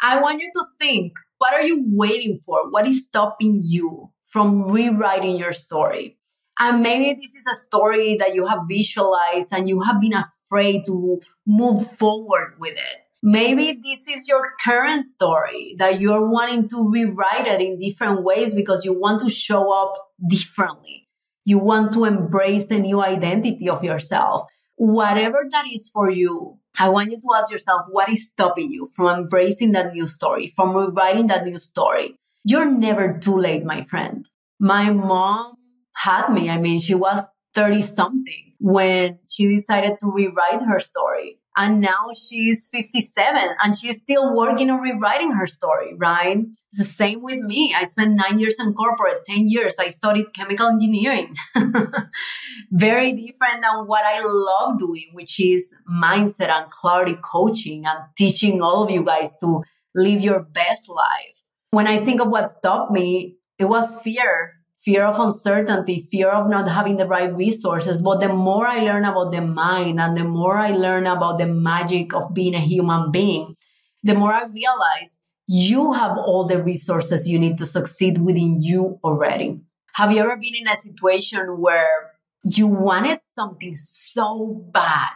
I 0.00 0.20
want 0.20 0.40
you 0.40 0.50
to 0.54 0.64
think 0.78 1.12
what 1.38 1.54
are 1.54 1.62
you 1.62 1.84
waiting 1.86 2.36
for? 2.36 2.68
What 2.70 2.86
is 2.86 3.04
stopping 3.04 3.60
you 3.62 4.08
from 4.26 4.68
rewriting 4.68 5.36
your 5.36 5.52
story? 5.52 6.18
And 6.58 6.82
maybe 6.82 7.20
this 7.20 7.36
is 7.36 7.46
a 7.46 7.54
story 7.54 8.16
that 8.16 8.34
you 8.34 8.46
have 8.46 8.62
visualized 8.68 9.52
and 9.52 9.68
you 9.68 9.80
have 9.80 10.00
been 10.00 10.14
afraid 10.14 10.84
to 10.86 11.20
move 11.46 11.88
forward 11.92 12.54
with 12.58 12.72
it. 12.72 12.96
Maybe 13.22 13.80
this 13.84 14.06
is 14.08 14.28
your 14.28 14.52
current 14.64 15.04
story 15.04 15.74
that 15.78 16.00
you're 16.00 16.28
wanting 16.28 16.68
to 16.68 16.88
rewrite 16.90 17.46
it 17.46 17.60
in 17.60 17.78
different 17.78 18.22
ways 18.22 18.54
because 18.54 18.84
you 18.84 18.92
want 18.92 19.20
to 19.22 19.30
show 19.30 19.72
up 19.72 19.94
differently. 20.28 21.07
You 21.48 21.58
want 21.58 21.94
to 21.94 22.04
embrace 22.04 22.70
a 22.70 22.78
new 22.78 23.00
identity 23.00 23.70
of 23.70 23.82
yourself. 23.82 24.42
Whatever 24.76 25.48
that 25.50 25.64
is 25.72 25.88
for 25.88 26.10
you, 26.10 26.58
I 26.78 26.90
want 26.90 27.10
you 27.10 27.18
to 27.18 27.28
ask 27.34 27.50
yourself 27.50 27.86
what 27.88 28.10
is 28.10 28.28
stopping 28.28 28.70
you 28.70 28.86
from 28.94 29.20
embracing 29.20 29.72
that 29.72 29.94
new 29.94 30.06
story, 30.06 30.52
from 30.54 30.76
rewriting 30.76 31.28
that 31.28 31.46
new 31.46 31.58
story. 31.58 32.16
You're 32.44 32.70
never 32.70 33.16
too 33.18 33.34
late, 33.34 33.64
my 33.64 33.80
friend. 33.80 34.28
My 34.60 34.90
mom 34.90 35.54
had 35.94 36.28
me. 36.28 36.50
I 36.50 36.58
mean, 36.58 36.80
she 36.80 36.94
was 36.94 37.24
30 37.54 37.80
something 37.80 38.52
when 38.60 39.18
she 39.26 39.48
decided 39.48 39.96
to 40.00 40.12
rewrite 40.12 40.60
her 40.60 40.80
story. 40.80 41.38
And 41.60 41.80
now 41.80 42.06
she's 42.14 42.68
57 42.68 43.56
and 43.60 43.76
she's 43.76 43.96
still 43.96 44.32
working 44.32 44.70
on 44.70 44.80
rewriting 44.80 45.32
her 45.32 45.48
story, 45.48 45.92
right? 45.96 46.38
It's 46.70 46.78
the 46.78 46.84
same 46.84 47.20
with 47.20 47.40
me. 47.40 47.74
I 47.76 47.84
spent 47.84 48.14
nine 48.14 48.38
years 48.38 48.54
in 48.60 48.74
corporate, 48.74 49.24
10 49.26 49.48
years. 49.48 49.74
I 49.76 49.88
studied 49.88 50.32
chemical 50.34 50.68
engineering. 50.68 51.34
Very 52.70 53.12
different 53.12 53.62
than 53.62 53.86
what 53.86 54.04
I 54.04 54.22
love 54.24 54.78
doing, 54.78 55.10
which 55.14 55.40
is 55.40 55.74
mindset 55.90 56.48
and 56.48 56.70
clarity 56.70 57.18
coaching 57.20 57.84
and 57.84 58.04
teaching 58.16 58.62
all 58.62 58.84
of 58.84 58.90
you 58.90 59.02
guys 59.02 59.34
to 59.40 59.64
live 59.96 60.22
your 60.22 60.40
best 60.40 60.88
life. 60.88 61.42
When 61.72 61.88
I 61.88 61.98
think 61.98 62.20
of 62.20 62.28
what 62.28 62.52
stopped 62.52 62.92
me, 62.92 63.34
it 63.58 63.64
was 63.64 64.00
fear 64.02 64.57
fear 64.84 65.04
of 65.04 65.18
uncertainty, 65.18 66.06
fear 66.10 66.28
of 66.28 66.48
not 66.48 66.68
having 66.68 66.96
the 66.96 67.06
right 67.06 67.34
resources. 67.34 68.00
But 68.02 68.20
the 68.20 68.28
more 68.28 68.66
I 68.66 68.78
learn 68.78 69.04
about 69.04 69.32
the 69.32 69.40
mind 69.40 70.00
and 70.00 70.16
the 70.16 70.24
more 70.24 70.56
I 70.56 70.70
learn 70.70 71.06
about 71.06 71.38
the 71.38 71.46
magic 71.46 72.14
of 72.14 72.32
being 72.34 72.54
a 72.54 72.60
human 72.60 73.10
being, 73.10 73.54
the 74.02 74.14
more 74.14 74.32
I 74.32 74.44
realize 74.44 75.18
you 75.46 75.92
have 75.92 76.16
all 76.16 76.46
the 76.46 76.62
resources 76.62 77.28
you 77.28 77.38
need 77.38 77.58
to 77.58 77.66
succeed 77.66 78.18
within 78.18 78.60
you 78.60 78.98
already. 79.02 79.60
Have 79.94 80.12
you 80.12 80.20
ever 80.20 80.36
been 80.36 80.54
in 80.54 80.68
a 80.68 80.76
situation 80.76 81.60
where 81.60 82.12
you 82.44 82.66
wanted 82.66 83.18
something 83.36 83.76
so 83.76 84.64
bad, 84.72 85.14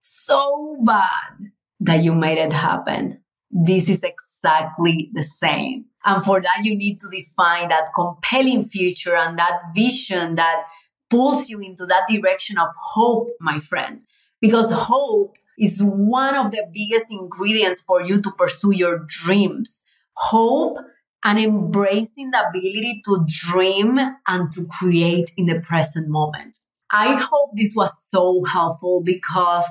so 0.00 0.78
bad 0.84 1.50
that 1.80 2.02
you 2.02 2.14
made 2.14 2.38
it 2.38 2.52
happen? 2.52 3.20
This 3.50 3.90
is 3.90 4.02
exactly 4.02 5.10
the 5.12 5.24
same. 5.24 5.86
And 6.04 6.22
for 6.24 6.40
that, 6.40 6.60
you 6.62 6.76
need 6.76 7.00
to 7.00 7.08
define 7.08 7.68
that 7.68 7.90
compelling 7.94 8.64
future 8.66 9.16
and 9.16 9.38
that 9.38 9.60
vision 9.74 10.36
that 10.36 10.64
pulls 11.08 11.48
you 11.48 11.60
into 11.60 11.86
that 11.86 12.08
direction 12.08 12.58
of 12.58 12.68
hope, 12.76 13.28
my 13.40 13.58
friend. 13.58 14.04
Because 14.40 14.72
hope 14.72 15.36
is 15.58 15.80
one 15.82 16.34
of 16.34 16.50
the 16.50 16.66
biggest 16.72 17.10
ingredients 17.10 17.82
for 17.82 18.02
you 18.02 18.20
to 18.20 18.32
pursue 18.32 18.72
your 18.72 19.04
dreams. 19.06 19.82
Hope 20.14 20.78
and 21.24 21.38
embracing 21.38 22.30
the 22.32 22.48
ability 22.48 23.02
to 23.04 23.24
dream 23.28 23.98
and 24.26 24.52
to 24.52 24.66
create 24.66 25.30
in 25.36 25.46
the 25.46 25.60
present 25.60 26.08
moment. 26.08 26.58
I 26.90 27.14
hope 27.14 27.50
this 27.54 27.72
was 27.74 27.92
so 28.08 28.42
helpful 28.44 29.02
because 29.02 29.64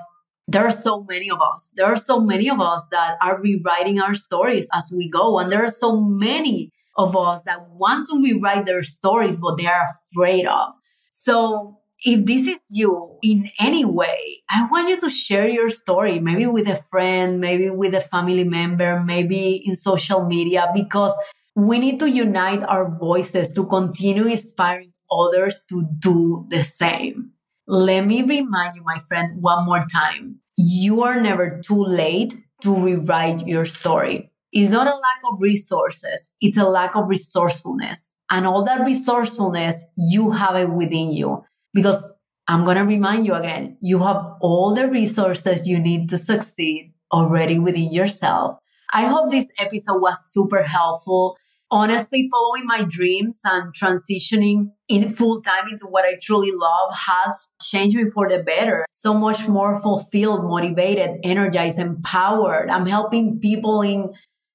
there 0.47 0.65
are 0.65 0.71
so 0.71 1.03
many 1.07 1.29
of 1.29 1.39
us. 1.41 1.71
There 1.75 1.85
are 1.85 1.95
so 1.95 2.19
many 2.19 2.49
of 2.49 2.59
us 2.59 2.87
that 2.91 3.17
are 3.21 3.39
rewriting 3.39 3.99
our 3.99 4.15
stories 4.15 4.67
as 4.73 4.91
we 4.91 5.09
go. 5.09 5.39
And 5.39 5.51
there 5.51 5.63
are 5.63 5.71
so 5.71 6.01
many 6.01 6.71
of 6.97 7.15
us 7.15 7.43
that 7.43 7.69
want 7.69 8.09
to 8.09 8.21
rewrite 8.21 8.65
their 8.65 8.83
stories, 8.83 9.39
but 9.39 9.57
they 9.57 9.67
are 9.67 9.87
afraid 10.11 10.45
of. 10.45 10.73
So 11.09 11.79
if 12.03 12.25
this 12.25 12.47
is 12.47 12.59
you 12.69 13.17
in 13.21 13.49
any 13.59 13.85
way, 13.85 14.41
I 14.49 14.67
want 14.71 14.89
you 14.89 14.99
to 14.99 15.09
share 15.09 15.47
your 15.47 15.69
story, 15.69 16.19
maybe 16.19 16.47
with 16.47 16.67
a 16.67 16.81
friend, 16.89 17.39
maybe 17.39 17.69
with 17.69 17.93
a 17.93 18.01
family 18.01 18.43
member, 18.43 18.99
maybe 18.99 19.61
in 19.65 19.75
social 19.75 20.25
media, 20.25 20.71
because 20.73 21.13
we 21.55 21.79
need 21.79 21.99
to 21.99 22.09
unite 22.09 22.63
our 22.63 22.97
voices 22.97 23.51
to 23.51 23.65
continue 23.65 24.25
inspiring 24.25 24.91
others 25.11 25.57
to 25.69 25.83
do 25.99 26.45
the 26.49 26.63
same. 26.63 27.31
Let 27.67 28.05
me 28.05 28.23
remind 28.23 28.75
you, 28.75 28.83
my 28.83 28.99
friend, 29.07 29.41
one 29.41 29.65
more 29.65 29.81
time. 29.81 30.39
You 30.57 31.03
are 31.03 31.19
never 31.19 31.61
too 31.63 31.83
late 31.83 32.33
to 32.63 32.75
rewrite 32.75 33.47
your 33.47 33.65
story. 33.65 34.31
It's 34.51 34.71
not 34.71 34.87
a 34.87 34.95
lack 34.95 35.21
of 35.31 35.39
resources. 35.39 36.29
It's 36.41 36.57
a 36.57 36.67
lack 36.67 36.95
of 36.95 37.07
resourcefulness. 37.07 38.11
And 38.29 38.45
all 38.45 38.63
that 38.65 38.85
resourcefulness, 38.85 39.83
you 39.97 40.31
have 40.31 40.55
it 40.55 40.71
within 40.71 41.11
you. 41.13 41.43
Because 41.73 42.05
I'm 42.47 42.65
going 42.65 42.77
to 42.77 42.83
remind 42.83 43.25
you 43.25 43.33
again, 43.33 43.77
you 43.81 43.99
have 43.99 44.25
all 44.41 44.73
the 44.73 44.87
resources 44.87 45.67
you 45.67 45.79
need 45.79 46.09
to 46.09 46.17
succeed 46.17 46.93
already 47.13 47.59
within 47.59 47.91
yourself. 47.91 48.57
I 48.93 49.05
hope 49.05 49.31
this 49.31 49.47
episode 49.57 50.01
was 50.01 50.31
super 50.31 50.63
helpful 50.63 51.37
honestly 51.71 52.27
following 52.29 52.65
my 52.65 52.83
dreams 52.83 53.41
and 53.45 53.73
transitioning 53.73 54.71
in 54.87 55.09
full 55.09 55.41
time 55.41 55.69
into 55.69 55.85
what 55.85 56.05
I 56.05 56.17
truly 56.21 56.51
love 56.53 56.93
has 56.93 57.47
changed 57.61 57.95
me 57.95 58.09
for 58.13 58.27
the 58.27 58.43
better. 58.43 58.85
So 58.93 59.13
much 59.13 59.47
more 59.47 59.81
fulfilled, 59.81 60.43
motivated, 60.43 61.19
energized, 61.23 61.79
empowered. 61.79 62.69
I'm 62.69 62.85
helping 62.85 63.39
people 63.39 63.81
in 63.81 64.13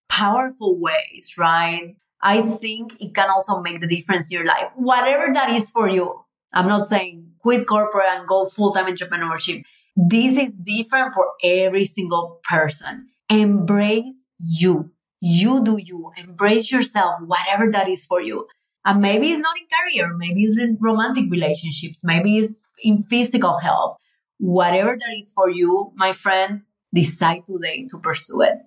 powerful 0.09 0.79
ways, 0.79 1.35
right? 1.39 1.97
I 2.23 2.43
think 2.43 3.01
it 3.01 3.15
can 3.15 3.31
also 3.31 3.61
make 3.61 3.81
the 3.81 3.87
difference 3.87 4.31
in 4.31 4.37
your 4.39 4.47
life, 4.47 4.71
whatever 4.75 5.33
that 5.33 5.51
is 5.51 5.71
for 5.71 5.89
you. 5.89 6.23
I'm 6.53 6.69
not 6.69 6.89
saying 6.89 7.27
quit 7.41 7.67
corporate 7.67 8.07
and 8.09 8.27
go 8.27 8.47
full 8.47 8.73
time 8.73 8.87
entrepreneurship. 8.87 9.63
This 9.97 10.37
is 10.37 10.53
different 10.55 11.15
for 11.15 11.33
every 11.43 11.85
single 11.85 12.41
person. 12.45 13.09
Embrace 13.31 14.27
you 14.39 14.91
you 15.21 15.63
do 15.65 15.79
you, 15.79 16.13
embrace 16.17 16.71
yourself, 16.71 17.15
whatever 17.25 17.71
that 17.73 17.89
is 17.89 18.05
for 18.07 18.21
you. 18.21 18.47
And 18.85 19.01
maybe 19.01 19.31
it's 19.33 19.41
not 19.41 19.57
in 19.57 19.67
career, 19.67 20.15
maybe 20.17 20.45
it's 20.45 20.59
in 20.59 20.79
romantic 20.81 21.25
relationships, 21.31 22.03
maybe 22.05 22.39
it's 22.39 22.61
in 22.83 23.03
physical 23.03 23.59
health. 23.59 23.97
Whatever 24.39 24.91
that 24.91 25.17
is 25.19 25.33
for 25.33 25.51
you, 25.51 25.93
my 25.97 26.13
friend, 26.13 26.63
decide 26.95 27.43
today 27.47 27.87
to 27.91 27.99
pursue 27.99 28.43
it. 28.43 28.59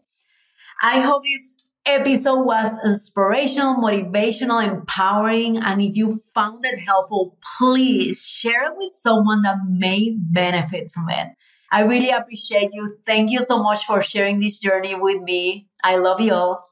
I 0.82 1.00
hope 1.02 1.24
this 1.24 1.56
episode 1.86 2.44
was 2.44 2.72
inspirational, 2.84 3.76
motivational, 3.76 4.66
empowering. 4.66 5.58
And 5.58 5.82
if 5.82 5.96
you 5.96 6.20
found 6.34 6.66
it 6.66 6.80
helpful, 6.80 7.38
please 7.58 8.26
share 8.26 8.66
it 8.66 8.74
with 8.76 8.94
someone 8.94 9.42
that 9.44 9.58
may 9.68 10.16
benefit 10.18 10.92
from 10.92 11.10
it. 11.10 11.30
I 11.72 11.84
really 11.84 12.10
appreciate 12.10 12.70
you. 12.74 12.98
Thank 13.06 13.32
you 13.32 13.42
so 13.42 13.62
much 13.62 13.86
for 13.86 14.02
sharing 14.02 14.40
this 14.40 14.60
journey 14.60 14.96
with 14.96 15.22
me. 15.22 15.69
I 15.84 15.96
love 15.98 16.20
you 16.20 16.34
all. 16.34 16.66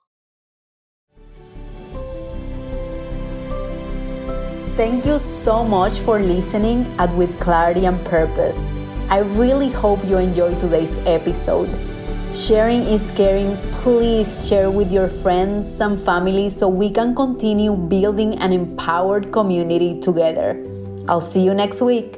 Thank 4.75 5.05
you 5.05 5.17
so 5.17 5.63
much 5.63 5.99
for 6.01 6.19
listening 6.19 6.85
at 6.99 7.11
With 7.15 7.39
Clarity 7.39 7.85
and 7.85 8.03
Purpose. 8.05 8.59
I 9.09 9.19
really 9.19 9.69
hope 9.69 10.05
you 10.05 10.17
enjoyed 10.17 10.59
today's 10.59 10.95
episode. 11.07 11.69
Sharing 12.35 12.83
is 12.83 13.09
caring. 13.15 13.57
Please 13.81 14.47
share 14.47 14.69
with 14.69 14.91
your 14.91 15.07
friends 15.07 15.79
and 15.79 15.99
family 15.99 16.51
so 16.51 16.67
we 16.67 16.91
can 16.91 17.15
continue 17.15 17.73
building 17.73 18.37
an 18.37 18.53
empowered 18.53 19.31
community 19.31 19.99
together. 19.99 20.61
I'll 21.07 21.21
see 21.21 21.41
you 21.41 21.55
next 21.55 21.81
week. 21.81 22.16